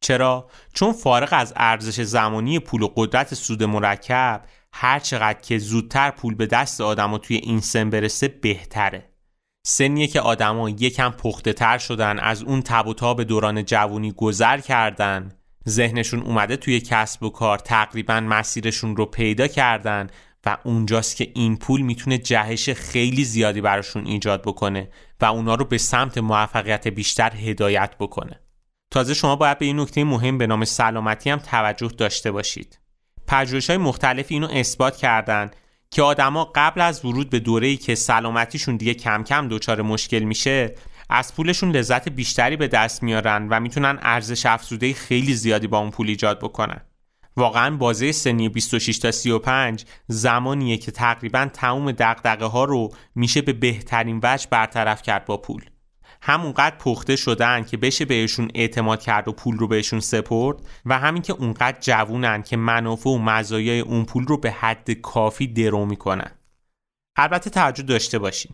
چرا؟ 0.00 0.50
چون 0.74 0.92
فارغ 0.92 1.28
از 1.32 1.52
ارزش 1.56 2.00
زمانی 2.00 2.58
پول 2.58 2.82
و 2.82 2.88
قدرت 2.96 3.34
سود 3.34 3.62
مرکب 3.62 4.44
هر 4.72 4.98
چقدر 4.98 5.40
که 5.40 5.58
زودتر 5.58 6.10
پول 6.10 6.34
به 6.34 6.46
دست 6.46 6.80
آدما 6.80 7.18
توی 7.18 7.36
این 7.36 7.60
سن 7.60 7.90
برسه 7.90 8.28
بهتره. 8.28 9.10
سنیه 9.66 10.06
که 10.06 10.20
آدما 10.20 10.70
یکم 10.70 11.10
پخته 11.10 11.52
تر 11.52 11.78
شدن 11.78 12.18
از 12.18 12.42
اون 12.42 12.62
تب 12.62 12.86
و 12.86 12.94
تاب 12.94 13.22
دوران 13.22 13.64
جوونی 13.64 14.12
گذر 14.12 14.58
کردن 14.58 15.39
ذهنشون 15.70 16.20
اومده 16.20 16.56
توی 16.56 16.80
کسب 16.80 17.22
و 17.22 17.30
کار 17.30 17.58
تقریبا 17.58 18.20
مسیرشون 18.20 18.96
رو 18.96 19.06
پیدا 19.06 19.46
کردن 19.46 20.06
و 20.46 20.56
اونجاست 20.64 21.16
که 21.16 21.30
این 21.34 21.56
پول 21.56 21.80
می‌تونه 21.80 22.18
جهش 22.18 22.70
خیلی 22.70 23.24
زیادی 23.24 23.60
براشون 23.60 24.06
ایجاد 24.06 24.42
بکنه 24.42 24.88
و 25.20 25.24
اونا 25.24 25.54
رو 25.54 25.64
به 25.64 25.78
سمت 25.78 26.18
موفقیت 26.18 26.88
بیشتر 26.88 27.36
هدایت 27.36 27.94
بکنه. 27.98 28.40
تازه 28.90 29.14
شما 29.14 29.36
باید 29.36 29.58
به 29.58 29.66
این 29.66 29.80
نکته 29.80 30.04
مهم 30.04 30.38
به 30.38 30.46
نام 30.46 30.64
سلامتی 30.64 31.30
هم 31.30 31.38
توجه 31.38 31.88
داشته 31.88 32.30
باشید. 32.30 32.78
پژوهش 33.26 33.70
های 33.70 33.78
مختلفی 33.78 34.34
اینو 34.34 34.48
اثبات 34.50 34.96
کردن 34.96 35.50
که 35.90 36.02
آدما 36.02 36.52
قبل 36.54 36.80
از 36.80 37.04
ورود 37.04 37.30
به 37.30 37.38
دوره‌ای 37.38 37.76
که 37.76 37.94
سلامتیشون 37.94 38.76
دیگه 38.76 38.94
کم 38.94 39.24
کم 39.24 39.48
دچار 39.48 39.82
مشکل 39.82 40.18
میشه 40.18 40.74
از 41.12 41.34
پولشون 41.34 41.70
لذت 41.70 42.08
بیشتری 42.08 42.56
به 42.56 42.68
دست 42.68 43.02
میارن 43.02 43.48
و 43.48 43.60
می‌تونن 43.60 43.98
ارزش 44.02 44.46
افزوده 44.46 44.92
خیلی 44.92 45.34
زیادی 45.34 45.66
با 45.66 45.78
اون 45.78 45.90
پول 45.90 46.08
ایجاد 46.08 46.38
بکنن. 46.38 46.80
واقعا 47.36 47.76
بازه 47.76 48.12
سنی 48.12 48.48
26 48.48 48.98
تا 48.98 49.10
35 49.10 49.84
زمانیه 50.06 50.76
که 50.76 50.92
تقریبا 50.92 51.50
تمام 51.52 51.92
دقدقه 51.92 52.44
ها 52.44 52.64
رو 52.64 52.88
میشه 53.14 53.42
به 53.42 53.52
بهترین 53.52 54.20
وجه 54.22 54.46
برطرف 54.50 55.02
کرد 55.02 55.24
با 55.24 55.36
پول. 55.36 55.64
همونقدر 56.22 56.76
پخته 56.76 57.16
شدن 57.16 57.64
که 57.64 57.76
بشه 57.76 58.04
بهشون 58.04 58.50
اعتماد 58.54 59.02
کرد 59.02 59.28
و 59.28 59.32
پول 59.32 59.58
رو 59.58 59.68
بهشون 59.68 60.00
سپرد 60.00 60.56
و 60.86 60.98
همین 60.98 61.22
که 61.22 61.32
اونقدر 61.32 61.78
جوونن 61.80 62.42
که 62.42 62.56
منافع 62.56 63.10
و 63.10 63.18
مزایای 63.18 63.80
اون 63.80 64.04
پول 64.04 64.26
رو 64.26 64.36
به 64.36 64.50
حد 64.50 64.90
کافی 64.90 65.46
درو 65.46 65.86
می‌کنن. 65.86 66.30
البته 67.16 67.50
توجه 67.50 67.82
داشته 67.82 68.18
باشین. 68.18 68.52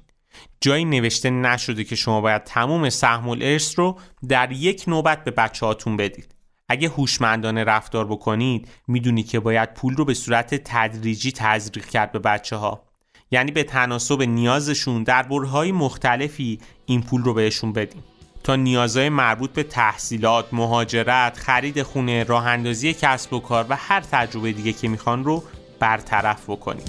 جایی 0.60 0.84
نوشته 0.84 1.30
نشده 1.30 1.84
که 1.84 1.96
شما 1.96 2.20
باید 2.20 2.44
تموم 2.44 2.90
سهم 2.90 3.28
الارث 3.28 3.78
رو 3.78 3.98
در 4.28 4.52
یک 4.52 4.84
نوبت 4.88 5.24
به 5.24 5.30
بچه 5.30 5.66
هاتون 5.66 5.96
بدید. 5.96 6.34
اگه 6.68 6.88
هوشمندانه 6.88 7.64
رفتار 7.64 8.06
بکنید 8.06 8.68
می‌دونید 8.88 9.28
که 9.28 9.40
باید 9.40 9.74
پول 9.74 9.96
رو 9.96 10.04
به 10.04 10.14
صورت 10.14 10.54
تدریجی 10.54 11.32
تزریق 11.32 11.86
کرد 11.86 12.12
به 12.12 12.18
بچه 12.18 12.56
ها 12.56 12.82
یعنی 13.30 13.50
به 13.50 13.64
تناسب 13.64 14.22
نیازشون 14.22 15.02
در 15.02 15.22
برهای 15.22 15.72
مختلفی 15.72 16.58
این 16.86 17.02
پول 17.02 17.22
رو 17.22 17.34
بهشون 17.34 17.72
بدیم. 17.72 18.04
تا 18.44 18.56
نیازهای 18.56 19.08
مربوط 19.08 19.50
به 19.52 19.62
تحصیلات، 19.62 20.46
مهاجرت، 20.52 21.36
خرید 21.36 21.82
خونه، 21.82 22.24
راه 22.24 22.46
اندازی 22.46 22.94
کسب 22.94 23.32
و 23.32 23.40
کار 23.40 23.66
و 23.68 23.76
هر 23.76 24.00
تجربه 24.00 24.52
دیگه 24.52 24.72
که 24.72 24.88
می‌خوان 24.88 25.24
رو 25.24 25.44
برطرف 25.80 26.50
بکنیم. 26.50 26.84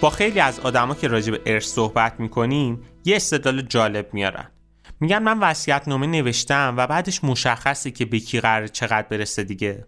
با 0.00 0.10
خیلی 0.10 0.40
از 0.40 0.60
آدما 0.60 0.94
که 0.94 1.08
راجع 1.08 1.32
به 1.32 1.40
ارث 1.46 1.66
صحبت 1.66 2.20
می‌کنیم 2.20 2.82
یه 3.04 3.16
استدلال 3.16 3.62
جالب 3.62 4.14
میارن 4.14 4.50
میگن 5.00 5.18
من 5.18 5.38
وصیت 5.38 5.88
نامه 5.88 6.06
نوشتم 6.06 6.74
و 6.76 6.86
بعدش 6.86 7.24
مشخصه 7.24 7.90
که 7.90 8.04
به 8.04 8.18
کی 8.18 8.40
قرار 8.40 8.66
چقدر 8.66 9.08
برسه 9.08 9.44
دیگه 9.44 9.86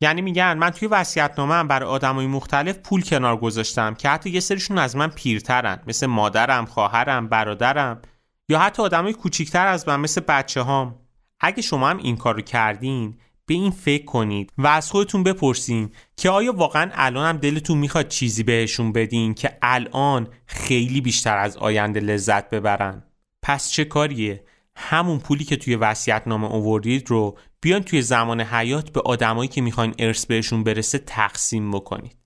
یعنی 0.00 0.22
میگن 0.22 0.58
من 0.58 0.70
توی 0.70 0.88
وصیت 0.88 1.34
نامه 1.38 1.68
برای 1.68 1.88
آدمای 1.88 2.26
مختلف 2.26 2.78
پول 2.78 3.02
کنار 3.02 3.36
گذاشتم 3.36 3.94
که 3.94 4.08
حتی 4.08 4.30
یه 4.30 4.40
سریشون 4.40 4.78
از 4.78 4.96
من 4.96 5.08
پیرترن 5.08 5.80
مثل 5.86 6.06
مادرم، 6.06 6.66
خواهرم، 6.66 7.28
برادرم 7.28 8.02
یا 8.48 8.58
حتی 8.58 8.82
آدمای 8.82 9.12
کوچیکتر 9.12 9.66
از 9.66 9.88
من 9.88 10.00
مثل 10.00 10.20
بچه 10.20 10.60
هام. 10.60 10.98
اگه 11.40 11.62
شما 11.62 11.88
هم 11.88 11.98
این 11.98 12.16
کارو 12.16 12.40
کردین 12.40 13.18
به 13.50 13.54
این 13.54 13.70
فکر 13.70 14.04
کنید 14.04 14.52
و 14.58 14.66
از 14.66 14.90
خودتون 14.90 15.22
بپرسین 15.22 15.90
که 16.16 16.30
آیا 16.30 16.52
واقعا 16.52 16.90
الان 16.94 17.26
هم 17.26 17.36
دلتون 17.36 17.78
می‌خواد 17.78 18.08
چیزی 18.08 18.42
بهشون 18.42 18.92
بدین 18.92 19.34
که 19.34 19.58
الان 19.62 20.28
خیلی 20.46 21.00
بیشتر 21.00 21.38
از 21.38 21.56
آینده 21.56 22.00
لذت 22.00 22.50
ببرن؟ 22.50 23.02
پس 23.42 23.70
چه 23.70 23.84
کاریه؟ 23.84 24.44
همون 24.76 25.18
پولی 25.18 25.44
که 25.44 25.56
توی 25.56 25.76
وصیت 25.76 26.22
نامه 26.26 26.52
اووردید 26.52 27.10
رو 27.10 27.38
بیان 27.60 27.82
توی 27.82 28.02
زمان 28.02 28.40
حیات 28.40 28.90
به 28.90 29.00
آدمایی 29.00 29.48
که 29.48 29.60
می‌خواین 29.60 29.94
ارث 29.98 30.26
بهشون 30.26 30.64
برسه 30.64 30.98
تقسیم 30.98 31.70
بکنید. 31.70 32.16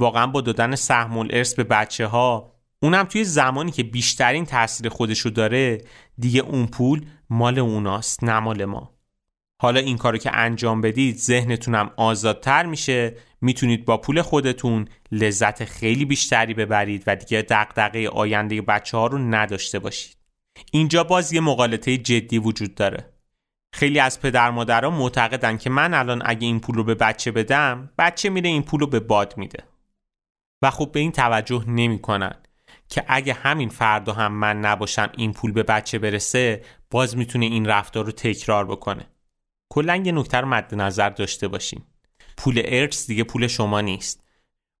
واقعا 0.00 0.26
با 0.26 0.40
دادن 0.40 0.74
سهم 0.74 1.18
ارث 1.18 1.54
به 1.54 1.64
بچه 1.64 2.06
ها 2.06 2.52
اونم 2.82 3.04
توی 3.04 3.24
زمانی 3.24 3.70
که 3.70 3.82
بیشترین 3.82 4.44
تاثیر 4.44 4.88
خودشو 4.88 5.28
داره 5.30 5.84
دیگه 6.18 6.40
اون 6.40 6.66
پول 6.66 7.06
مال 7.30 7.58
اوناست 7.58 8.24
نه 8.24 8.40
مال 8.40 8.64
ما. 8.64 8.97
حالا 9.60 9.80
این 9.80 9.96
کارو 9.98 10.18
که 10.18 10.36
انجام 10.36 10.80
بدید 10.80 11.16
ذهنتونم 11.16 11.90
آزادتر 11.96 12.66
میشه. 12.66 13.16
می‌تونید 13.40 13.84
با 13.84 13.96
پول 13.96 14.22
خودتون 14.22 14.88
لذت 15.12 15.64
خیلی 15.64 16.04
بیشتری 16.04 16.54
ببرید 16.54 17.04
و 17.06 17.16
دیگه 17.16 17.42
دقدقه 17.42 18.08
آینده 18.08 18.62
بچه 18.62 18.96
ها 18.96 19.06
رو 19.06 19.18
نداشته 19.18 19.78
باشید. 19.78 20.16
اینجا 20.72 21.04
باز 21.04 21.32
یه 21.32 21.40
مقالطه 21.40 21.96
جدی 21.96 22.38
وجود 22.38 22.74
داره. 22.74 23.12
خیلی 23.74 23.98
از 23.98 24.20
پدر 24.20 24.50
مادرها 24.50 24.90
معتقدن 24.90 25.56
که 25.56 25.70
من 25.70 25.94
الان 25.94 26.22
اگه 26.24 26.46
این 26.46 26.60
پول 26.60 26.76
رو 26.76 26.84
به 26.84 26.94
بچه 26.94 27.30
بدم 27.30 27.90
بچه 27.98 28.30
میره 28.30 28.48
این 28.48 28.62
پول 28.62 28.80
رو 28.80 28.86
به 28.86 29.00
باد 29.00 29.34
میده. 29.36 29.64
و 30.62 30.70
خب 30.70 30.92
به 30.92 31.00
این 31.00 31.12
توجه 31.12 31.64
نمی‌کنن 31.68 32.34
که 32.88 33.04
اگه 33.08 33.32
همین 33.32 33.68
فردا 33.68 34.12
هم 34.12 34.32
من 34.32 34.60
نباشم 34.60 35.12
این 35.16 35.32
پول 35.32 35.52
به 35.52 35.62
بچه 35.62 35.98
برسه 35.98 36.64
باز 36.90 37.16
می‌تونه 37.16 37.46
این 37.46 37.66
رفتار 37.66 38.04
رو 38.04 38.12
تکرار 38.12 38.66
بکنه. 38.66 39.06
کلا 39.70 39.96
یه 39.96 40.12
نکته 40.12 40.36
رو 40.36 40.48
مد 40.48 40.74
نظر 40.74 41.10
داشته 41.10 41.48
باشیم 41.48 41.86
پول 42.36 42.62
ارث 42.64 43.06
دیگه 43.06 43.24
پول 43.24 43.46
شما 43.46 43.80
نیست. 43.80 44.24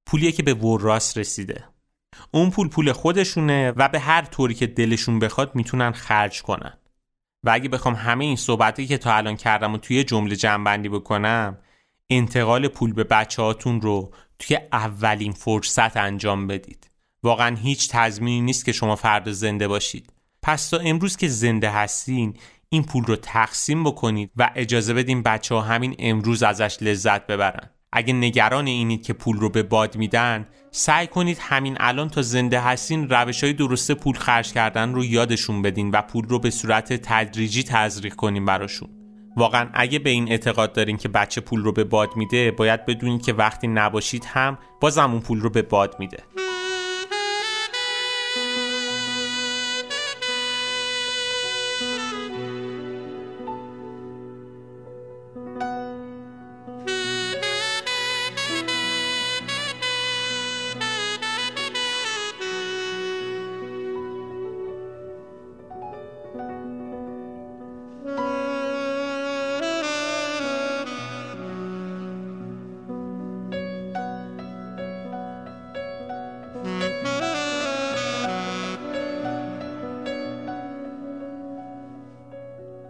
پولیه 0.06 0.32
که 0.32 0.42
به 0.42 0.54
وراس 0.54 1.16
رسیده. 1.16 1.64
اون 2.30 2.50
پول 2.50 2.68
پول 2.68 2.92
خودشونه 2.92 3.72
و 3.76 3.88
به 3.88 4.00
هر 4.00 4.22
طوری 4.22 4.54
که 4.54 4.66
دلشون 4.66 5.18
بخواد 5.18 5.54
می‌تونن 5.54 5.92
خرج 5.92 6.42
کنن. 6.42 6.78
و 7.44 7.50
اگه 7.50 7.68
بخوام 7.68 7.94
همه 7.94 8.24
این 8.24 8.36
صحبتی 8.36 8.86
که 8.86 8.98
تا 8.98 9.14
الان 9.14 9.36
کردم 9.36 9.74
و 9.74 9.78
توی 9.78 10.04
جمله 10.04 10.36
جنبندی 10.36 10.88
بکنم 10.88 11.58
انتقال 12.10 12.68
پول 12.68 12.92
به 12.92 13.04
بچه 13.04 13.42
هاتون 13.42 13.80
رو 13.80 14.14
توی 14.38 14.58
اولین 14.72 15.32
فرصت 15.32 15.96
انجام 15.96 16.46
بدید. 16.46 16.90
واقعا 17.22 17.56
هیچ 17.56 17.88
تضمینی 17.90 18.40
نیست 18.40 18.64
که 18.64 18.72
شما 18.72 18.96
فردا 18.96 19.32
زنده 19.32 19.68
باشید. 19.68 20.12
پس 20.42 20.68
تا 20.68 20.78
امروز 20.78 21.16
که 21.16 21.28
زنده 21.28 21.70
هستین 21.70 22.34
این 22.70 22.82
پول 22.82 23.04
رو 23.04 23.16
تقسیم 23.16 23.84
بکنید 23.84 24.30
و 24.36 24.50
اجازه 24.54 24.94
بدین 24.94 25.22
بچه 25.22 25.54
ها 25.54 25.60
همین 25.60 25.94
امروز 25.98 26.42
ازش 26.42 26.76
لذت 26.80 27.26
ببرن. 27.26 27.70
اگه 27.92 28.12
نگران 28.12 28.66
اینید 28.66 29.02
که 29.02 29.12
پول 29.12 29.36
رو 29.36 29.50
به 29.50 29.62
باد 29.62 29.96
میدن 29.96 30.46
سعی 30.70 31.06
کنید 31.06 31.38
همین 31.40 31.76
الان 31.80 32.08
تا 32.08 32.22
زنده 32.22 32.60
هستین 32.60 33.08
روش 33.08 33.44
های 33.44 33.52
درسته 33.52 33.94
پول 33.94 34.16
خرج 34.16 34.52
کردن 34.52 34.94
رو 34.94 35.04
یادشون 35.04 35.62
بدین 35.62 35.90
و 35.90 36.02
پول 36.02 36.24
رو 36.28 36.38
به 36.38 36.50
صورت 36.50 36.92
تدریجی 36.92 37.62
تزریق 37.62 38.14
کنین 38.14 38.44
براشون. 38.44 38.88
واقعا 39.36 39.70
اگه 39.74 39.98
به 39.98 40.10
این 40.10 40.28
اعتقاد 40.28 40.72
دارین 40.72 40.96
که 40.96 41.08
بچه 41.08 41.40
پول 41.40 41.64
رو 41.64 41.72
به 41.72 41.84
باد 41.84 42.16
میده 42.16 42.50
باید 42.50 42.86
بدونید 42.86 43.22
که 43.22 43.32
وقتی 43.32 43.68
نباشید 43.68 44.24
هم 44.24 44.58
بازم 44.80 45.10
اون 45.10 45.20
پول 45.20 45.40
رو 45.40 45.50
به 45.50 45.62
باد 45.62 45.96
میده. 45.98 46.47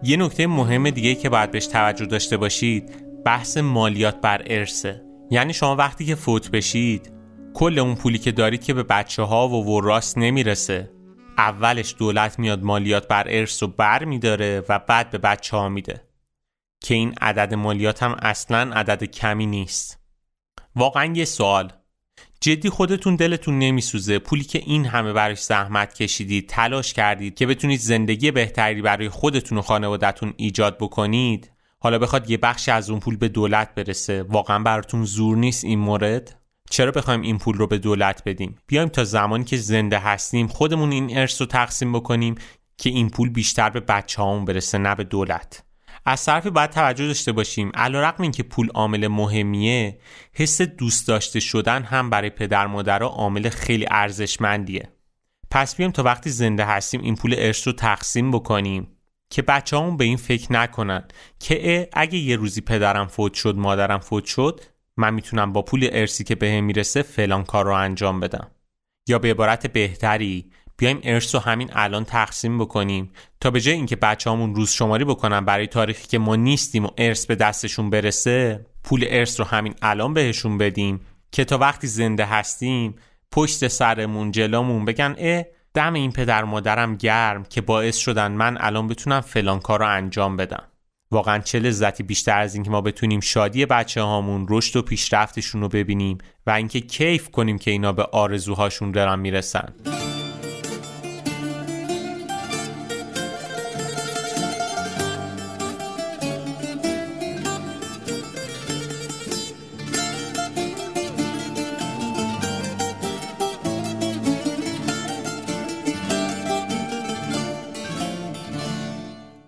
یه 0.08 0.16
نکته 0.16 0.46
مهم 0.46 0.90
دیگه 0.90 1.14
که 1.14 1.28
باید 1.28 1.50
بهش 1.50 1.66
توجه 1.66 2.06
داشته 2.06 2.36
باشید 2.36 2.90
بحث 3.24 3.56
مالیات 3.56 4.20
بر 4.20 4.42
ارثه. 4.46 5.02
یعنی 5.30 5.52
شما 5.52 5.76
وقتی 5.76 6.04
که 6.04 6.14
فوت 6.14 6.50
بشید 6.50 7.12
کل 7.54 7.78
اون 7.78 7.94
پولی 7.94 8.18
که 8.18 8.32
دارید 8.32 8.64
که 8.64 8.74
به 8.74 8.82
بچه 8.82 9.22
ها 9.22 9.48
و 9.48 9.66
وراست 9.66 10.18
نمی‌رسه. 10.18 10.90
اولش 11.38 11.94
دولت 11.98 12.38
میاد 12.38 12.62
مالیات 12.62 13.08
بر 13.08 13.26
ارث 13.28 13.62
رو 13.62 13.68
بر 13.68 14.04
میداره 14.04 14.62
و 14.68 14.78
بعد 14.78 15.10
به 15.10 15.18
بچه 15.18 15.56
ها 15.56 15.68
میده. 15.68 16.02
که 16.80 16.94
این 16.94 17.14
عدد 17.20 17.54
مالیات 17.54 18.02
هم 18.02 18.16
اصلا 18.22 18.72
عدد 18.74 19.04
کمی 19.04 19.46
نیست. 19.46 19.98
واقعا 20.76 21.12
یه 21.14 21.24
سوال. 21.24 21.72
جدی 22.40 22.70
خودتون 22.70 23.16
دلتون 23.16 23.58
نمیسوزه. 23.58 24.18
پولی 24.18 24.44
که 24.44 24.62
این 24.66 24.86
همه 24.86 25.12
براش 25.12 25.42
زحمت 25.42 25.94
کشیدید 25.94 26.48
تلاش 26.48 26.92
کردید 26.92 27.34
که 27.34 27.46
بتونید 27.46 27.80
زندگی 27.80 28.30
بهتری 28.30 28.82
برای 28.82 29.08
خودتون 29.08 29.58
و 29.58 29.62
خانوادتون 29.62 30.34
ایجاد 30.36 30.78
بکنید. 30.78 31.50
حالا 31.80 31.98
بخواد 31.98 32.30
یه 32.30 32.36
بخشی 32.36 32.70
از 32.70 32.90
اون 32.90 33.00
پول 33.00 33.16
به 33.16 33.28
دولت 33.28 33.74
برسه. 33.74 34.22
واقعا 34.22 34.58
براتون 34.58 35.04
زور 35.04 35.36
نیست 35.36 35.64
این 35.64 35.78
مورد؟ 35.78 36.40
چرا 36.70 36.90
بخوایم 36.90 37.20
این 37.20 37.38
پول 37.38 37.56
رو 37.56 37.66
به 37.66 37.78
دولت 37.78 38.22
بدیم؟ 38.26 38.58
بیایم 38.66 38.88
تا 38.88 39.04
زمانی 39.04 39.44
که 39.44 39.56
زنده 39.56 39.98
هستیم 39.98 40.46
خودمون 40.46 40.92
این 40.92 41.18
ارث 41.18 41.40
رو 41.40 41.46
تقسیم 41.46 41.92
بکنیم 41.92 42.34
که 42.76 42.90
این 42.90 43.10
پول 43.10 43.30
بیشتر 43.30 43.70
به 43.70 43.80
بچه 43.80 44.22
هامون 44.22 44.44
برسه 44.44 44.78
نه 44.78 44.94
به 44.94 45.04
دولت. 45.04 45.67
از 46.04 46.24
طرفی 46.24 46.50
باید 46.50 46.70
توجه 46.70 47.06
داشته 47.06 47.32
باشیم. 47.32 47.72
علیرغم 47.74 48.22
اینکه 48.22 48.42
پول 48.42 48.68
عامل 48.68 49.08
مهمیه 49.08 49.98
حس 50.32 50.62
دوست 50.62 51.08
داشته 51.08 51.40
شدن 51.40 51.82
هم 51.82 52.10
برای 52.10 52.30
پدر 52.30 52.66
مادرها 52.66 53.08
عامل 53.08 53.48
خیلی 53.48 53.86
ارزشمندیه. 53.90 54.92
پس 55.50 55.76
بیایم 55.76 55.92
تا 55.92 56.02
وقتی 56.02 56.30
زنده 56.30 56.64
هستیم 56.64 57.00
این 57.00 57.16
پول 57.16 57.34
ارث 57.38 57.66
رو 57.66 57.72
تقسیم 57.72 58.30
بکنیم 58.30 58.88
که 59.30 59.42
بچه 59.42 59.76
همون 59.76 59.96
به 59.96 60.04
این 60.04 60.16
فکر 60.16 60.52
نکنن 60.52 61.04
که 61.38 61.88
اگه 61.92 62.18
یه 62.18 62.36
روزی 62.36 62.60
پدرم 62.60 63.06
فوت 63.06 63.34
شد 63.34 63.56
مادرم 63.56 63.98
فوت 63.98 64.24
شد 64.24 64.60
من 64.96 65.14
می‌تونم 65.14 65.52
با 65.52 65.62
پول 65.62 65.88
ارسی 65.92 66.24
که 66.24 66.34
بهم 66.34 66.64
می‌رسه 66.64 67.02
فلان 67.02 67.44
کار 67.44 67.64
رو 67.64 67.72
انجام 67.72 68.20
بدم. 68.20 68.50
یا 69.08 69.18
به 69.18 69.30
عبارت 69.30 69.66
بهتری 69.66 70.50
بیایم 70.78 71.00
ارث 71.02 71.34
رو 71.34 71.40
همین 71.40 71.70
الان 71.72 72.04
تقسیم 72.04 72.58
بکنیم 72.58 73.10
تا 73.40 73.50
به 73.50 73.60
جای 73.60 73.74
اینکه 73.74 73.96
بچه‌هامون 73.96 74.54
روز 74.54 74.70
شماری 74.70 75.04
بکنن 75.04 75.44
برای 75.44 75.66
تاریخی 75.66 76.06
که 76.06 76.18
ما 76.18 76.36
نیستیم 76.36 76.84
و 76.84 76.90
ارث 76.98 77.26
به 77.26 77.34
دستشون 77.34 77.90
برسه 77.90 78.66
پول 78.84 79.04
ارث 79.08 79.40
رو 79.40 79.46
همین 79.46 79.74
الان 79.82 80.14
بهشون 80.14 80.58
بدیم 80.58 81.00
که 81.32 81.44
تا 81.44 81.58
وقتی 81.58 81.86
زنده 81.86 82.24
هستیم 82.24 82.94
پشت 83.32 83.68
سرمون 83.68 84.30
جلامون 84.30 84.84
بگن 84.84 85.14
اه 85.18 85.44
دم 85.74 85.94
این 85.94 86.12
پدر 86.12 86.44
مادرم 86.44 86.96
گرم 86.96 87.44
که 87.44 87.60
باعث 87.60 87.96
شدن 87.96 88.32
من 88.32 88.58
الان 88.60 88.86
بتونم 88.86 89.20
فلان 89.20 89.60
کار 89.60 89.78
رو 89.78 89.86
انجام 89.86 90.36
بدم. 90.36 90.62
واقعا 91.10 91.38
چه 91.38 91.58
لذتی 91.58 92.02
بیشتر 92.02 92.38
از 92.38 92.54
اینکه 92.54 92.70
ما 92.70 92.80
بتونیم 92.80 93.20
شادی 93.20 93.66
بچه 93.66 94.02
هامون 94.02 94.46
رشد 94.50 94.76
و 94.76 94.82
پیشرفتشون 94.82 95.60
رو 95.60 95.68
ببینیم 95.68 96.18
و 96.46 96.50
اینکه 96.50 96.80
کیف 96.80 97.30
کنیم 97.30 97.58
که 97.58 97.70
اینا 97.70 97.92
به 97.92 98.02
آرزوهاشون 98.02 98.92
دارن 98.92 99.18
می‌رسن. 99.18 99.74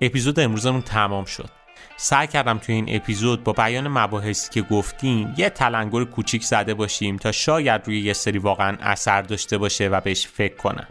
اپیزود 0.00 0.40
امروزمون 0.40 0.82
تمام 0.82 1.24
شد. 1.24 1.50
سعی 1.96 2.26
کردم 2.26 2.58
توی 2.58 2.74
این 2.74 2.96
اپیزود 2.96 3.44
با 3.44 3.52
بیان 3.52 3.88
مباحثی 3.88 4.50
که 4.50 4.62
گفتیم 4.62 5.34
یه 5.36 5.50
تلنگر 5.50 6.04
کوچیک 6.04 6.44
زده 6.44 6.74
باشیم 6.74 7.16
تا 7.16 7.32
شاید 7.32 7.82
روی 7.86 8.00
یه 8.00 8.12
سری 8.12 8.38
واقعا 8.38 8.76
اثر 8.80 9.22
داشته 9.22 9.58
باشه 9.58 9.88
و 9.88 10.00
بهش 10.00 10.26
فکر 10.26 10.56
کنن 10.56 10.88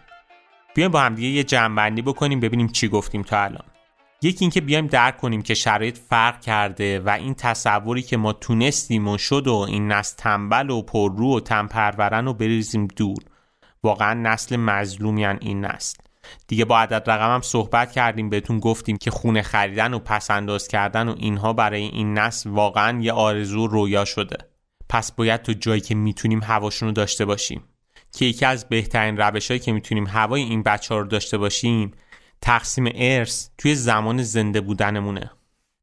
بیایم 0.75 0.91
با 0.91 1.01
همدیگه 1.01 1.27
یه 1.27 1.43
جمعبندی 1.43 2.01
بکنیم 2.01 2.39
ببینیم 2.39 2.67
چی 2.67 2.87
گفتیم 2.87 3.21
تا 3.21 3.43
الان. 3.43 3.65
یکی 4.21 4.37
اینکه 4.41 4.61
بیایم 4.61 4.87
درک 4.87 5.17
کنیم 5.17 5.41
که 5.41 5.53
شرایط 5.53 5.97
فرق 5.97 6.41
کرده 6.41 6.99
و 6.99 7.09
این 7.09 7.33
تصوری 7.33 8.01
که 8.01 8.17
ما 8.17 8.33
تونستیم 8.33 9.07
و 9.07 9.17
شد 9.17 9.47
و 9.47 9.53
این 9.53 9.91
نسل 9.91 10.15
تنبل 10.17 10.69
و 10.69 10.81
پررو 10.81 11.37
و 11.37 11.39
تنپرورن 11.39 12.27
و 12.27 12.33
بریزیم 12.33 12.87
دور. 12.87 13.17
واقعا 13.83 14.13
نسل 14.13 14.55
مظلومیان 14.55 15.37
این 15.41 15.65
نسل. 15.65 15.97
دیگه 16.47 16.65
با 16.65 16.79
عدد 16.79 17.09
رقم 17.09 17.33
هم 17.33 17.41
صحبت 17.41 17.91
کردیم 17.91 18.29
بهتون 18.29 18.59
گفتیم 18.59 18.97
که 18.97 19.11
خونه 19.11 19.41
خریدن 19.41 19.93
و 19.93 19.99
پسنداز 19.99 20.67
کردن 20.67 21.09
و 21.09 21.15
اینها 21.17 21.53
برای 21.53 21.81
این 21.81 22.13
نسل 22.13 22.49
واقعا 22.49 23.01
یه 23.01 23.13
آرزو 23.13 23.67
رویا 23.67 24.05
شده. 24.05 24.37
پس 24.89 25.11
باید 25.11 25.41
تو 25.41 25.53
جایی 25.53 25.81
که 25.81 25.95
می‌تونیم 25.95 26.43
هواشون 26.43 26.87
رو 26.87 26.93
داشته 26.93 27.25
باشیم. 27.25 27.63
که 28.11 28.25
یکی 28.25 28.45
از 28.45 28.69
بهترین 28.69 29.17
روشهایی 29.17 29.59
که 29.59 29.71
می‌تونیم 29.71 30.07
هوای 30.07 30.41
این 30.41 30.63
بچه 30.63 30.93
ها 30.93 30.99
رو 30.99 31.07
داشته 31.07 31.37
باشیم 31.37 31.91
تقسیم 32.41 32.91
ارث 32.95 33.49
توی 33.57 33.75
زمان 33.75 34.23
زنده 34.23 34.61
بودنمونه. 34.61 35.31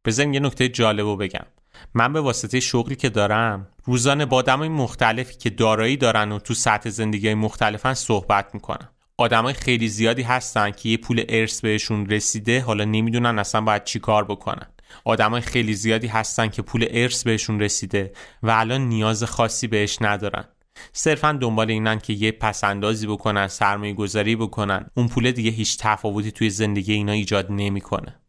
بذاریم 0.04 0.32
یه 0.32 0.40
نکته 0.40 0.68
جالب 0.68 1.22
بگم. 1.22 1.46
من 1.94 2.12
به 2.12 2.20
واسطه 2.20 2.61
شغلی 2.61 2.96
که 2.96 3.09
دارم 3.09 3.68
روزانه 3.85 4.26
با 4.26 4.37
آدمای 4.37 4.68
مختلفی 4.68 5.37
که 5.37 5.50
دارایی 5.50 5.96
دارن 5.96 6.32
و 6.32 6.38
تو 6.38 6.54
سطح 6.54 6.90
زندگی 6.90 7.35
مختلفن 7.35 7.94
صحبت 7.94 8.54
می‌کنم. 8.54 8.88
آدمای 9.18 9.55
خیلی 9.55 9.88
زیادی 9.88 10.22
هستن 10.22 10.70
که 10.70 10.88
یه 10.88 10.96
پول 10.96 11.24
ارث 11.29 11.61
بهشون 11.61 12.07
رسیده 12.07 12.61
حالا 12.61 12.85
نمی‌دونن 12.85 13.38
اصلا 13.38 13.61
باید 13.61 13.85
چی 13.85 13.98
کار 13.98 14.24
بکنن. 14.24 14.66
آدمای 15.05 15.40
خیلی 15.40 15.74
زیادی 15.74 16.07
هستن 16.07 16.48
که 16.48 16.62
پول 16.62 16.87
ارث 16.90 17.24
بهشون 17.24 17.61
رسیده 17.61 18.12
و 18.42 18.50
الان 18.50 18.81
نیاز 18.81 19.24
خاصی 19.24 19.66
بهش 19.66 19.98
ندارن. 20.00 20.44
صرفا 20.92 21.33
دنبال 21.33 21.70
اینن 21.70 21.98
که 21.98 22.12
یه 22.12 22.33
پسندازی 22.33 23.07
بکنن 23.07 23.48
سرمایه 23.48 23.94
گذاری 23.94 24.37
بکنن. 24.37 24.90
اون 24.94 25.09
پول 25.09 25.31
دیگه 25.31 25.50
هیچ 25.50 25.79
تفاوتی 25.79 26.33
توی 26.33 26.50
زندگی 26.50 26.92
اینا 26.92 27.12
ایجاد 27.12 27.46
نمی‌کنه. 27.50 28.20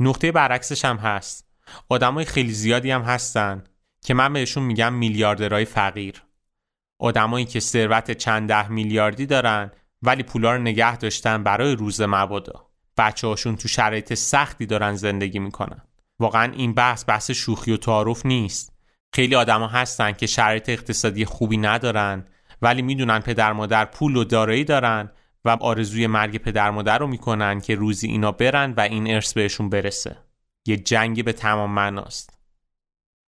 نقطه 0.00 0.32
برعکسش 0.32 0.84
هم 0.84 0.96
هست. 0.96 1.48
آدمای 1.88 2.24
خیلی 2.24 2.52
زیادی 2.52 2.90
هم 2.90 3.02
هستن 3.02 3.64
که 4.02 4.14
من 4.14 4.32
بهشون 4.32 4.62
میگم 4.62 4.94
میلیاردرهای 4.94 5.64
فقیر. 5.64 6.22
آدمایی 6.98 7.44
که 7.44 7.60
ثروت 7.60 8.10
چند 8.10 8.48
ده 8.48 8.68
میلیاردی 8.68 9.26
دارن 9.26 9.70
ولی 10.02 10.22
پولا 10.22 10.52
رو 10.52 10.62
نگه 10.62 10.96
داشتن 10.96 11.42
برای 11.42 11.76
روز 11.76 12.00
مبادا. 12.00 12.68
بچه 12.96 13.26
هاشون 13.26 13.56
تو 13.56 13.68
شرایط 13.68 14.14
سختی 14.14 14.66
دارن 14.66 14.94
زندگی 14.94 15.38
می‌کنن. 15.38 15.80
واقعا 16.18 16.52
این 16.52 16.74
بحث 16.74 17.04
بحث 17.08 17.30
شوخی 17.30 17.72
و 17.72 17.76
تعارف 17.76 18.26
نیست. 18.26 18.72
خیلی 19.12 19.34
آدما 19.34 19.66
هستن 19.66 20.12
که 20.12 20.26
شرایط 20.26 20.68
اقتصادی 20.68 21.24
خوبی 21.24 21.56
ندارن 21.56 22.24
ولی 22.62 22.82
می‌دونن 22.82 23.18
پدر 23.18 23.52
مادر 23.52 23.84
پول 23.84 24.16
و 24.16 24.24
دارایی 24.24 24.64
دارن 24.64 25.10
و 25.44 25.50
آرزوی 25.50 26.06
مرگ 26.06 26.36
پدر 26.36 26.70
مادر 26.70 26.98
رو 26.98 27.06
می‌کنن 27.06 27.60
که 27.60 27.74
روزی 27.74 28.08
اینا 28.08 28.32
برن 28.32 28.72
و 28.72 28.80
این 28.80 29.14
ارث 29.14 29.32
بهشون 29.32 29.68
برسه. 29.68 30.16
یه 30.66 30.76
جنگی 30.76 31.22
به 31.22 31.32
تمام 31.32 31.70
معناست. 31.70 32.38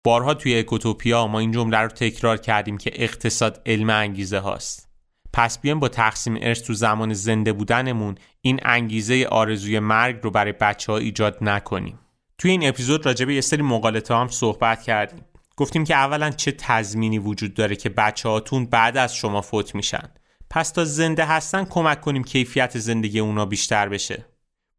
بارها 0.03 0.33
توی 0.33 0.59
اکوتوپیا 0.59 1.27
ما 1.27 1.39
این 1.39 1.51
جمله 1.51 1.77
رو 1.77 1.87
تکرار 1.87 2.37
کردیم 2.37 2.77
که 2.77 2.91
اقتصاد 2.93 3.61
علم 3.65 3.89
انگیزه 3.89 4.39
هاست. 4.39 4.90
پس 5.33 5.59
بیایم 5.59 5.79
با 5.79 5.87
تقسیم 5.87 6.37
ارث 6.41 6.61
تو 6.61 6.73
زمان 6.73 7.13
زنده 7.13 7.53
بودنمون 7.53 8.15
این 8.41 8.59
انگیزه 8.63 9.27
آرزوی 9.31 9.79
مرگ 9.79 10.19
رو 10.21 10.31
برای 10.31 10.51
بچه 10.51 10.91
ها 10.91 10.97
ایجاد 10.97 11.37
نکنیم. 11.41 11.99
توی 12.37 12.51
این 12.51 12.67
اپیزود 12.67 13.05
راجع 13.05 13.25
به 13.25 13.35
یه 13.35 13.41
سری 13.41 13.61
مقالطه 13.61 14.15
هم 14.15 14.27
صحبت 14.27 14.81
کردیم. 14.81 15.25
گفتیم 15.57 15.83
که 15.83 15.95
اولا 15.95 16.29
چه 16.29 16.51
تضمینی 16.51 17.19
وجود 17.19 17.53
داره 17.53 17.75
که 17.75 17.89
بچه 17.89 18.29
هاتون 18.29 18.65
بعد 18.65 18.97
از 18.97 19.15
شما 19.15 19.41
فوت 19.41 19.75
میشن. 19.75 20.09
پس 20.49 20.71
تا 20.71 20.85
زنده 20.85 21.25
هستن 21.25 21.65
کمک 21.65 22.01
کنیم 22.01 22.23
کیفیت 22.23 22.77
زندگی 22.77 23.19
اونا 23.19 23.45
بیشتر 23.45 23.89
بشه. 23.89 24.25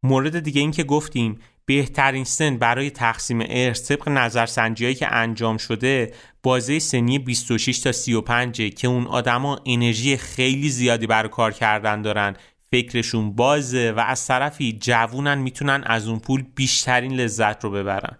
مورد 0.03 0.39
دیگه 0.39 0.61
این 0.61 0.71
که 0.71 0.83
گفتیم 0.83 1.39
بهترین 1.65 2.23
سن 2.23 2.57
برای 2.57 2.89
تقسیم 2.89 3.39
ارث 3.49 3.91
طبق 3.91 4.09
نظرسنجی 4.09 4.93
که 4.93 5.13
انجام 5.13 5.57
شده 5.57 6.13
بازه 6.43 6.79
سنی 6.79 7.19
26 7.19 7.79
تا 7.79 7.91
35 7.91 8.75
که 8.75 8.87
اون 8.87 9.07
آدما 9.07 9.59
انرژی 9.65 10.17
خیلی 10.17 10.69
زیادی 10.69 11.07
برای 11.07 11.29
کار 11.29 11.51
کردن 11.51 12.01
دارن. 12.01 12.35
فکرشون 12.71 13.35
بازه 13.35 13.91
و 13.91 13.99
از 13.99 14.27
طرفی 14.27 14.77
جوونن 14.81 15.37
می‌تونن 15.37 15.83
از 15.85 16.07
اون 16.07 16.19
پول 16.19 16.43
بیشترین 16.55 17.13
لذت 17.13 17.63
رو 17.63 17.71
ببرن. 17.71 18.17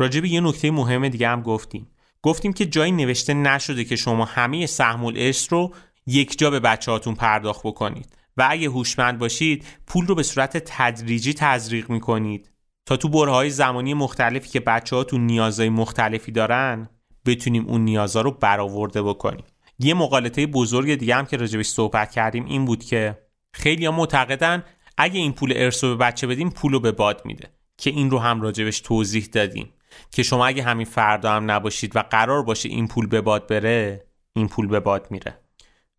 راجع 0.00 0.20
به 0.20 0.28
یه 0.28 0.40
نکته 0.40 0.70
مهم 0.70 1.08
دیگه 1.08 1.28
هم 1.28 1.42
گفتیم. 1.42 1.86
گفتیم 2.22 2.52
که 2.52 2.66
جایی 2.66 2.92
نوشته 2.92 3.34
نشده 3.34 3.84
که 3.84 3.96
شما 3.96 4.24
همه 4.24 4.66
سهم 4.66 5.04
الارث 5.04 5.52
رو 5.52 5.74
یک 6.06 6.38
جا 6.38 6.50
به 6.50 6.60
بچهاتون 6.60 7.14
پرداخت 7.14 7.60
بکنید. 7.64 8.16
و 8.36 8.46
اگه 8.50 8.68
هوشمند 8.68 9.18
باشید 9.18 9.64
پول 9.86 10.06
رو 10.06 10.14
به 10.14 10.22
صورت 10.22 10.62
تدریجی 10.66 11.34
تزریق 11.34 11.90
می‌کنید. 11.90 12.50
تا 12.90 12.96
تو 12.96 13.08
برهای 13.08 13.50
زمانی 13.50 13.94
مختلفی 13.94 14.48
که 14.48 14.60
بچه 14.60 14.96
ها 14.96 15.04
تو 15.04 15.18
نیازهای 15.18 15.68
مختلفی 15.68 16.32
دارن 16.32 16.88
بتونیم 17.26 17.66
اون 17.66 17.80
نیازها 17.80 18.22
رو 18.22 18.30
برآورده 18.30 19.02
بکنیم. 19.02 19.44
یه 19.78 19.94
مقالطه 19.94 20.46
بزرگ 20.46 20.94
دیگه 20.94 21.14
هم 21.14 21.26
که 21.26 21.36
راجبش 21.36 21.66
صحبت 21.66 22.10
کردیم 22.10 22.44
این 22.44 22.64
بود 22.64 22.84
که 22.84 23.18
خیلی 23.52 23.86
ها 23.86 23.92
معتقدن 23.92 24.64
اگه 24.98 25.18
این 25.18 25.32
پول 25.32 25.52
ارث 25.56 25.84
به 25.84 25.96
بچه 25.96 26.26
بدیم 26.26 26.50
پول 26.50 26.72
رو 26.72 26.80
به 26.80 26.92
باد 26.92 27.22
میده 27.24 27.50
که 27.76 27.90
این 27.90 28.10
رو 28.10 28.18
هم 28.18 28.40
راجبش 28.42 28.80
توضیح 28.80 29.28
دادیم. 29.32 29.72
که 30.10 30.22
شما 30.22 30.46
اگه 30.46 30.62
همین 30.62 30.86
فردا 30.86 31.32
هم 31.32 31.50
نباشید 31.50 31.96
و 31.96 32.02
قرار 32.02 32.42
باشه 32.42 32.68
این 32.68 32.88
پول 32.88 33.06
به 33.06 33.20
باد 33.20 33.46
بره 33.46 34.06
این 34.32 34.48
پول 34.48 34.66
به 34.66 34.80
باد 34.80 35.06
میره. 35.10 35.38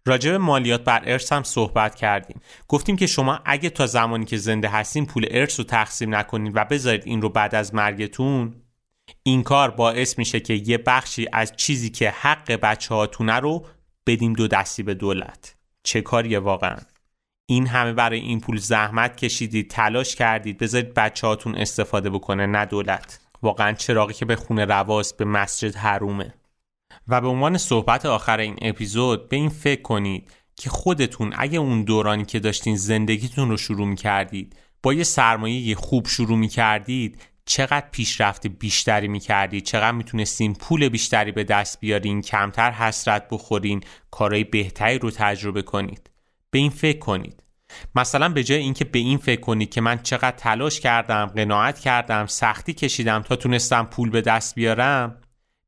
راجع 0.05 0.31
به 0.31 0.37
مالیات 0.37 0.83
بر 0.83 1.01
ارث 1.05 1.33
هم 1.33 1.43
صحبت 1.43 1.95
کردیم. 1.95 2.41
گفتیم 2.67 2.95
که 2.95 3.07
شما 3.07 3.39
اگه 3.45 3.69
تا 3.69 3.87
زمانی 3.87 4.25
که 4.25 4.37
زنده 4.37 4.67
هستین 4.67 5.05
پول 5.05 5.25
ارث 5.31 5.59
رو 5.59 5.65
تقسیم 5.65 6.15
نکنید 6.15 6.53
و 6.55 6.65
بذارید 6.65 7.03
این 7.05 7.21
رو 7.21 7.29
بعد 7.29 7.55
از 7.55 7.75
مرگتون 7.75 8.55
این 9.23 9.43
کار 9.43 9.71
باعث 9.71 10.17
میشه 10.17 10.39
که 10.39 10.53
یه 10.53 10.77
بخشی 10.77 11.27
از 11.33 11.53
چیزی 11.55 11.89
که 11.89 12.09
حق 12.09 12.51
بچه 12.51 12.95
هاتونه 12.95 13.39
رو 13.39 13.65
بدیم 14.07 14.33
دو 14.33 14.47
دستی 14.47 14.83
به 14.83 14.93
دولت. 14.93 15.55
چه 15.83 16.01
کاریه 16.01 16.39
واقعا؟ 16.39 16.77
این 17.45 17.67
همه 17.67 17.93
برای 17.93 18.19
این 18.19 18.39
پول 18.39 18.57
زحمت 18.57 19.17
کشیدید 19.17 19.69
تلاش 19.69 20.15
کردید 20.15 20.57
بذارید 20.57 20.93
بچه 20.93 21.27
هاتون 21.27 21.55
استفاده 21.55 22.09
بکنه 22.09 22.45
نه 22.45 22.65
دولت. 22.65 23.19
واقعا 23.41 23.73
چراغی 23.73 24.13
که 24.13 24.25
به 24.25 24.35
خونه 24.35 24.65
رواست 24.65 25.17
به 25.17 25.25
مسجد 25.25 25.75
حرومه. 25.75 26.33
و 27.07 27.21
به 27.21 27.27
عنوان 27.27 27.57
صحبت 27.57 28.05
آخر 28.05 28.39
این 28.39 28.57
اپیزود 28.61 29.29
به 29.29 29.35
این 29.35 29.49
فکر 29.49 29.81
کنید 29.81 30.31
که 30.55 30.69
خودتون 30.69 31.33
اگه 31.37 31.59
اون 31.59 31.83
دورانی 31.83 32.25
که 32.25 32.39
داشتین 32.39 32.75
زندگیتون 32.75 33.49
رو 33.49 33.57
شروع 33.57 33.87
می 33.87 33.95
کردید 33.95 34.55
با 34.83 34.93
یه 34.93 35.03
سرمایه 35.03 35.75
خوب 35.75 36.07
شروع 36.07 36.37
می 36.37 36.47
کردید 36.47 37.21
چقدر 37.45 37.85
پیشرفت 37.91 38.47
بیشتری 38.47 39.07
می 39.07 39.19
کردید 39.19 39.63
چقدر 39.63 39.91
می‌تونستین 39.91 40.53
پول 40.53 40.89
بیشتری 40.89 41.31
به 41.31 41.43
دست 41.43 41.79
بیارین 41.79 42.21
کمتر 42.21 42.71
حسرت 42.71 43.27
بخورین 43.31 43.83
کارهای 44.11 44.43
بهتری 44.43 44.99
رو 44.99 45.11
تجربه 45.11 45.61
کنید؟ 45.61 46.09
به 46.51 46.59
این 46.59 46.69
فکر 46.69 46.99
کنید. 46.99 47.43
مثلا 47.95 48.29
به 48.29 48.43
جای 48.43 48.59
اینکه 48.59 48.85
به 48.85 48.99
این 48.99 49.17
فکر 49.17 49.41
کنید 49.41 49.69
که 49.69 49.81
من 49.81 49.99
چقدر 50.03 50.37
تلاش 50.37 50.79
کردم 50.79 51.25
قناعت 51.25 51.79
کردم 51.79 52.25
سختی 52.25 52.73
کشیدم 52.73 53.21
تا 53.21 53.35
تونستم 53.35 53.85
پول 53.85 54.09
به 54.09 54.21
دست 54.21 54.55
بیارم 54.55 55.20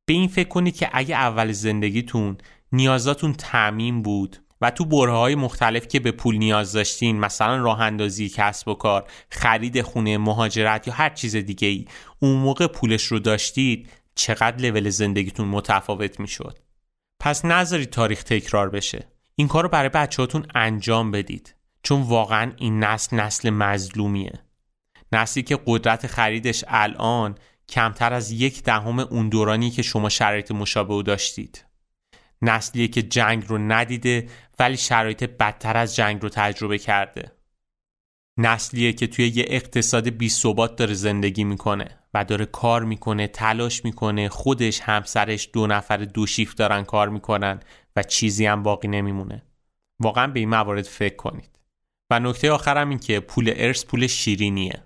به 0.05 0.13
این 0.13 0.27
فکر 0.27 0.47
کنید 0.47 0.75
که 0.75 0.89
اگه 0.93 1.15
اول 1.15 1.51
زندگیتون 1.51 2.37
نیازاتون 2.71 3.33
تعمین 3.33 4.01
بود 4.01 4.37
و 4.61 4.71
تو 4.71 4.85
بره 4.85 5.11
های 5.11 5.35
مختلف 5.35 5.87
که 5.87 5.99
به 5.99 6.11
پول 6.11 6.37
نیاز 6.37 6.73
داشتین 6.73 7.19
مثلا 7.19 7.57
راه 7.57 7.81
اندازی 7.81 8.29
کسب 8.29 8.67
و 8.67 8.73
کار 8.73 9.07
خرید 9.29 9.81
خونه 9.81 10.17
مهاجرت 10.17 10.87
یا 10.87 10.93
هر 10.93 11.09
چیز 11.09 11.35
دیگه 11.35 11.67
ای 11.67 11.85
اون 12.19 12.37
موقع 12.37 12.67
پولش 12.67 13.03
رو 13.03 13.19
داشتید 13.19 13.89
چقدر 14.15 14.57
لول 14.57 14.89
زندگیتون 14.89 15.47
متفاوت 15.47 16.19
می‌شد؟ 16.19 16.59
پس 17.19 17.45
نذارید 17.45 17.89
تاریخ 17.89 18.23
تکرار 18.23 18.69
بشه. 18.69 19.07
این 19.35 19.47
کار 19.47 19.63
رو 19.63 19.69
برای 19.69 19.89
بچهاتون 19.89 20.45
انجام 20.55 21.11
بدید. 21.11 21.55
چون 21.83 22.01
واقعا 22.01 22.51
این 22.57 22.83
نسل 22.83 23.17
نسل 23.17 23.49
مظلومیه. 23.49 24.43
نسلی 25.11 25.43
که 25.43 25.59
قدرت 25.65 26.07
خریدش 26.07 26.63
الان 26.67 27.35
کمتر 27.73 28.13
از 28.13 28.31
یک 28.31 28.63
دهم 28.63 28.99
اون 28.99 29.29
دورانی 29.29 29.69
که 29.69 29.81
شما 29.81 30.09
شرایط 30.09 30.51
مشابه 30.51 31.03
داشتید. 31.03 31.65
نسلیه 32.41 32.87
که 32.87 33.01
جنگ 33.01 33.45
رو 33.47 33.57
ندیده 33.57 34.29
ولی 34.59 34.77
شرایط 34.77 35.23
بدتر 35.23 35.77
از 35.77 35.95
جنگ 35.95 36.21
رو 36.21 36.29
تجربه 36.29 36.77
کرده. 36.77 37.31
نسلیه 38.37 38.93
که 38.93 39.07
توی 39.07 39.27
یه 39.27 39.45
اقتصاد 39.47 40.09
بی 40.09 40.29
ثبات 40.29 40.75
داره 40.75 40.93
زندگی 40.93 41.43
می‌کنه 41.43 41.99
و 42.13 42.25
داره 42.25 42.45
کار 42.45 42.83
می‌کنه 42.83 43.27
تلاش 43.27 43.85
می‌کنه 43.85 44.29
خودش 44.29 44.79
همسرش 44.79 45.49
دو 45.53 45.67
نفر 45.67 45.97
دو 45.97 46.25
شیفت 46.25 46.57
دارن 46.57 46.83
کار 46.83 47.09
می‌کنن 47.09 47.59
و 47.95 48.03
چیزی 48.03 48.45
هم 48.45 48.63
باقی 48.63 48.87
نمیمونه. 48.87 49.43
واقعا 49.99 50.27
به 50.27 50.39
این 50.39 50.49
موارد 50.49 50.85
فکر 50.85 51.15
کنید. 51.15 51.59
و 52.09 52.19
نکته 52.19 52.51
آخرم 52.51 52.89
این 52.89 52.99
که 52.99 53.19
پول 53.19 53.53
ارث 53.55 53.85
پول 53.85 54.07
شیرینیه. 54.07 54.83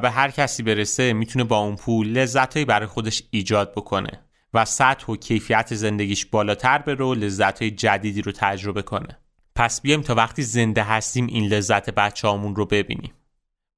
به 0.00 0.10
هر 0.10 0.30
کسی 0.30 0.62
برسه 0.62 1.12
می‌تونه 1.12 1.44
با 1.44 1.58
اون 1.58 1.76
پول 1.76 2.08
لذتهایی 2.08 2.64
برای 2.64 2.86
خودش 2.86 3.22
ایجاد 3.30 3.72
بکنه 3.72 4.26
و 4.54 4.64
سطح 4.64 5.12
و 5.12 5.16
کیفیت 5.16 5.74
زندگیش 5.74 6.26
بالاتر 6.26 6.78
بره 6.78 7.04
و 7.04 7.14
لذتهای 7.14 7.70
جدیدی 7.70 8.22
رو 8.22 8.32
تجربه 8.32 8.82
کنه. 8.82 9.18
پس 9.54 9.80
بیایم 9.80 10.02
تا 10.02 10.14
وقتی 10.14 10.42
زنده 10.42 10.82
هستیم 10.82 11.26
این 11.26 11.52
لذت 11.52 11.90
بچه 11.90 12.28
رو 12.28 12.66
ببینیم. 12.66 13.12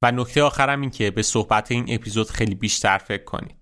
و 0.03 0.13
نکته 0.13 0.43
آخرم 0.43 0.81
این 0.81 0.91
که 0.91 1.11
به 1.11 1.23
صحبت 1.23 1.73
این 1.73 1.87
اپیزود 1.89 2.31
خیلی 2.31 2.55
بیشتر 2.55 2.99
فکر 2.99 3.25
کنید. 3.25 3.57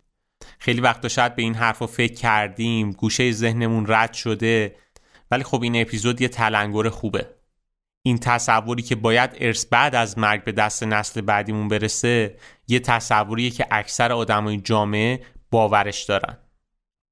خیلی 0.58 0.80
وقتا 0.80 1.08
شاید 1.08 1.36
به 1.36 1.42
این 1.42 1.54
حرف 1.54 1.82
فکر 1.82 2.14
کردیم 2.14 2.92
گوشه 2.92 3.32
ذهنمون 3.32 3.84
رد 3.88 4.12
شده 4.12 4.76
ولی 5.30 5.44
خب 5.44 5.62
این 5.62 5.80
اپیزود 5.80 6.20
یه 6.20 6.28
تلنگر 6.28 6.88
خوبه. 6.88 7.35
این 8.06 8.18
تصوری 8.18 8.82
که 8.82 8.96
باید 8.96 9.30
ارث 9.40 9.66
بعد 9.66 9.94
از 9.94 10.18
مرگ 10.18 10.44
به 10.44 10.52
دست 10.52 10.82
نسل 10.82 11.20
بعدیمون 11.20 11.68
برسه 11.68 12.36
یه 12.68 12.80
تصوریه 12.80 13.50
که 13.50 13.66
اکثر 13.70 14.12
آدمای 14.12 14.56
جامعه 14.56 15.20
باورش 15.50 16.02
دارن. 16.02 16.36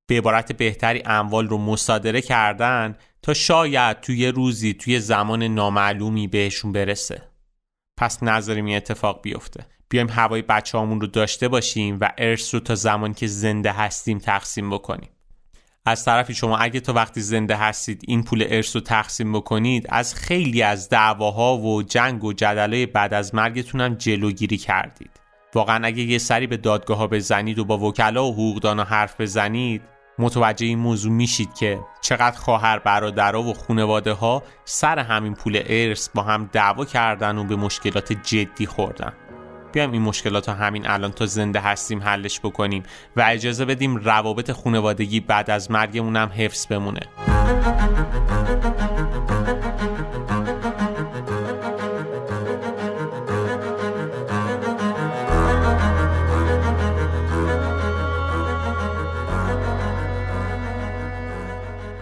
به 0.06 0.18
عبارت 0.18 0.52
بهتری 0.52 1.02
اموال 1.06 1.48
رو 1.48 1.58
مصادره 1.58 2.20
کردن 2.20 2.96
تا 3.22 3.34
شاید 3.34 4.00
توی 4.00 4.26
روزی 4.26 4.74
توی 4.74 5.00
زمان 5.00 5.42
نامعلومی 5.42 6.28
بهشون 6.28 6.72
برسه. 6.72 7.22
پس 7.96 8.22
نذاریم 8.22 8.64
این 8.64 8.76
اتفاق 8.76 9.22
بیفته. 9.22 9.66
بیایم 9.88 10.10
هوای 10.10 10.42
بچه 10.42 10.78
رو 10.78 11.06
داشته 11.06 11.48
باشیم 11.48 11.98
و 12.00 12.12
ارث 12.18 12.54
رو 12.54 12.60
تا 12.60 12.74
زمان 12.74 13.14
که 13.14 13.26
زنده 13.26 13.72
هستیم 13.72 14.18
تقسیم 14.18 14.70
بکنیم. 14.70 15.10
از 15.86 16.04
طرفی 16.04 16.34
شما 16.34 16.56
اگه 16.56 16.80
تا 16.80 16.92
وقتی 16.92 17.20
زنده 17.20 17.56
هستید 17.56 18.02
این 18.06 18.22
پول 18.22 18.44
ارث 18.48 18.76
رو 18.76 18.82
تقسیم 18.82 19.32
بکنید 19.32 19.86
از 19.88 20.14
خیلی 20.14 20.62
از 20.62 20.88
دعواها 20.88 21.56
و 21.56 21.82
جنگ 21.82 22.24
و 22.24 22.32
جدلای 22.32 22.86
بعد 22.86 23.14
از 23.14 23.34
مرگتون 23.34 23.80
هم 23.80 23.94
جلوگیری 23.94 24.56
کردید. 24.56 25.10
واقعا 25.54 25.86
اگه 25.86 26.02
یه 26.02 26.18
سری 26.18 26.46
به 26.46 26.56
دادگاه 26.56 26.98
ها 26.98 27.06
بزنید 27.06 27.58
و 27.58 27.64
با 27.64 27.78
وکلا 27.78 28.24
و 28.24 28.32
حقوقدانا 28.32 28.84
حرف 28.84 29.20
بزنید 29.20 29.82
متوجه 30.18 30.66
این 30.66 30.78
موضوع 30.78 31.12
میشید 31.12 31.54
که 31.54 31.80
چقدر 32.00 32.38
خواهر 32.38 32.78
برادرها 32.78 33.42
و 33.42 33.54
خونواده 33.54 34.12
ها 34.12 34.42
سر 34.64 34.98
همین 34.98 35.34
پول 35.34 35.62
ارث 35.66 36.08
با 36.08 36.22
هم 36.22 36.50
دعوا 36.52 36.84
کردن 36.84 37.38
و 37.38 37.44
به 37.44 37.56
مشکلات 37.56 38.12
جدی 38.12 38.66
خوردن. 38.66 39.12
بیایم 39.74 39.92
این 39.92 40.02
مشکلات 40.02 40.48
رو 40.48 40.54
همین 40.54 40.86
الان 40.86 41.12
تا 41.12 41.26
زنده 41.26 41.60
هستیم 41.60 42.02
حلش 42.02 42.40
بکنیم 42.40 42.82
و 43.16 43.24
اجازه 43.28 43.64
بدیم 43.64 43.96
روابط 43.96 44.52
خانوادگی 44.52 45.20
بعد 45.20 45.50
از 45.50 45.70
مرگمون 45.70 46.16
هم 46.16 46.28
حفظ 46.28 46.66
بمونه 46.66 47.00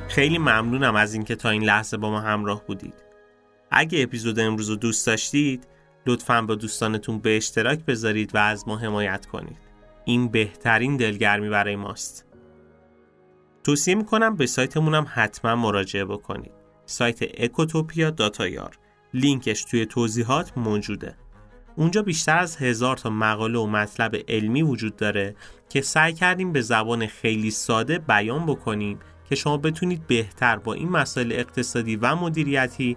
خیلی 0.08 0.38
ممنونم 0.38 0.96
از 0.96 1.14
اینکه 1.14 1.36
تا 1.36 1.50
این 1.50 1.62
لحظه 1.62 1.96
با 1.96 2.10
ما 2.10 2.20
همراه 2.20 2.64
بودید. 2.66 2.94
اگه 3.70 4.02
اپیزود 4.02 4.40
امروز 4.40 4.68
رو 4.68 4.76
دوست 4.76 5.06
داشتید 5.06 5.66
لطفا 6.06 6.42
با 6.42 6.54
دوستانتون 6.54 7.18
به 7.18 7.36
اشتراک 7.36 7.84
بذارید 7.84 8.34
و 8.34 8.38
از 8.38 8.68
ما 8.68 8.76
حمایت 8.76 9.26
کنید. 9.26 9.58
این 10.04 10.28
بهترین 10.28 10.96
دلگرمی 10.96 11.48
برای 11.48 11.76
ماست. 11.76 12.26
توصیه 13.64 13.94
می‌کنم 13.94 14.36
به 14.36 14.46
سایتمون 14.46 14.94
هم 14.94 15.06
حتما 15.08 15.56
مراجعه 15.56 16.04
بکنید. 16.04 16.52
سایت 16.86 17.18
اکوتوپیا 17.22 18.10
داتایار 18.10 18.78
لینکش 19.14 19.64
توی 19.64 19.86
توضیحات 19.86 20.58
موجوده. 20.58 21.16
اونجا 21.76 22.02
بیشتر 22.02 22.38
از 22.38 22.56
هزار 22.56 22.96
تا 22.96 23.10
مقاله 23.10 23.58
و 23.58 23.66
مطلب 23.66 24.16
علمی 24.28 24.62
وجود 24.62 24.96
داره 24.96 25.36
که 25.68 25.80
سعی 25.80 26.12
کردیم 26.12 26.52
به 26.52 26.60
زبان 26.60 27.06
خیلی 27.06 27.50
ساده 27.50 27.98
بیان 27.98 28.46
بکنیم 28.46 28.98
که 29.28 29.34
شما 29.34 29.56
بتونید 29.56 30.06
بهتر 30.06 30.56
با 30.56 30.74
این 30.74 30.88
مسائل 30.88 31.32
اقتصادی 31.32 31.96
و 31.96 32.14
مدیریتی 32.14 32.96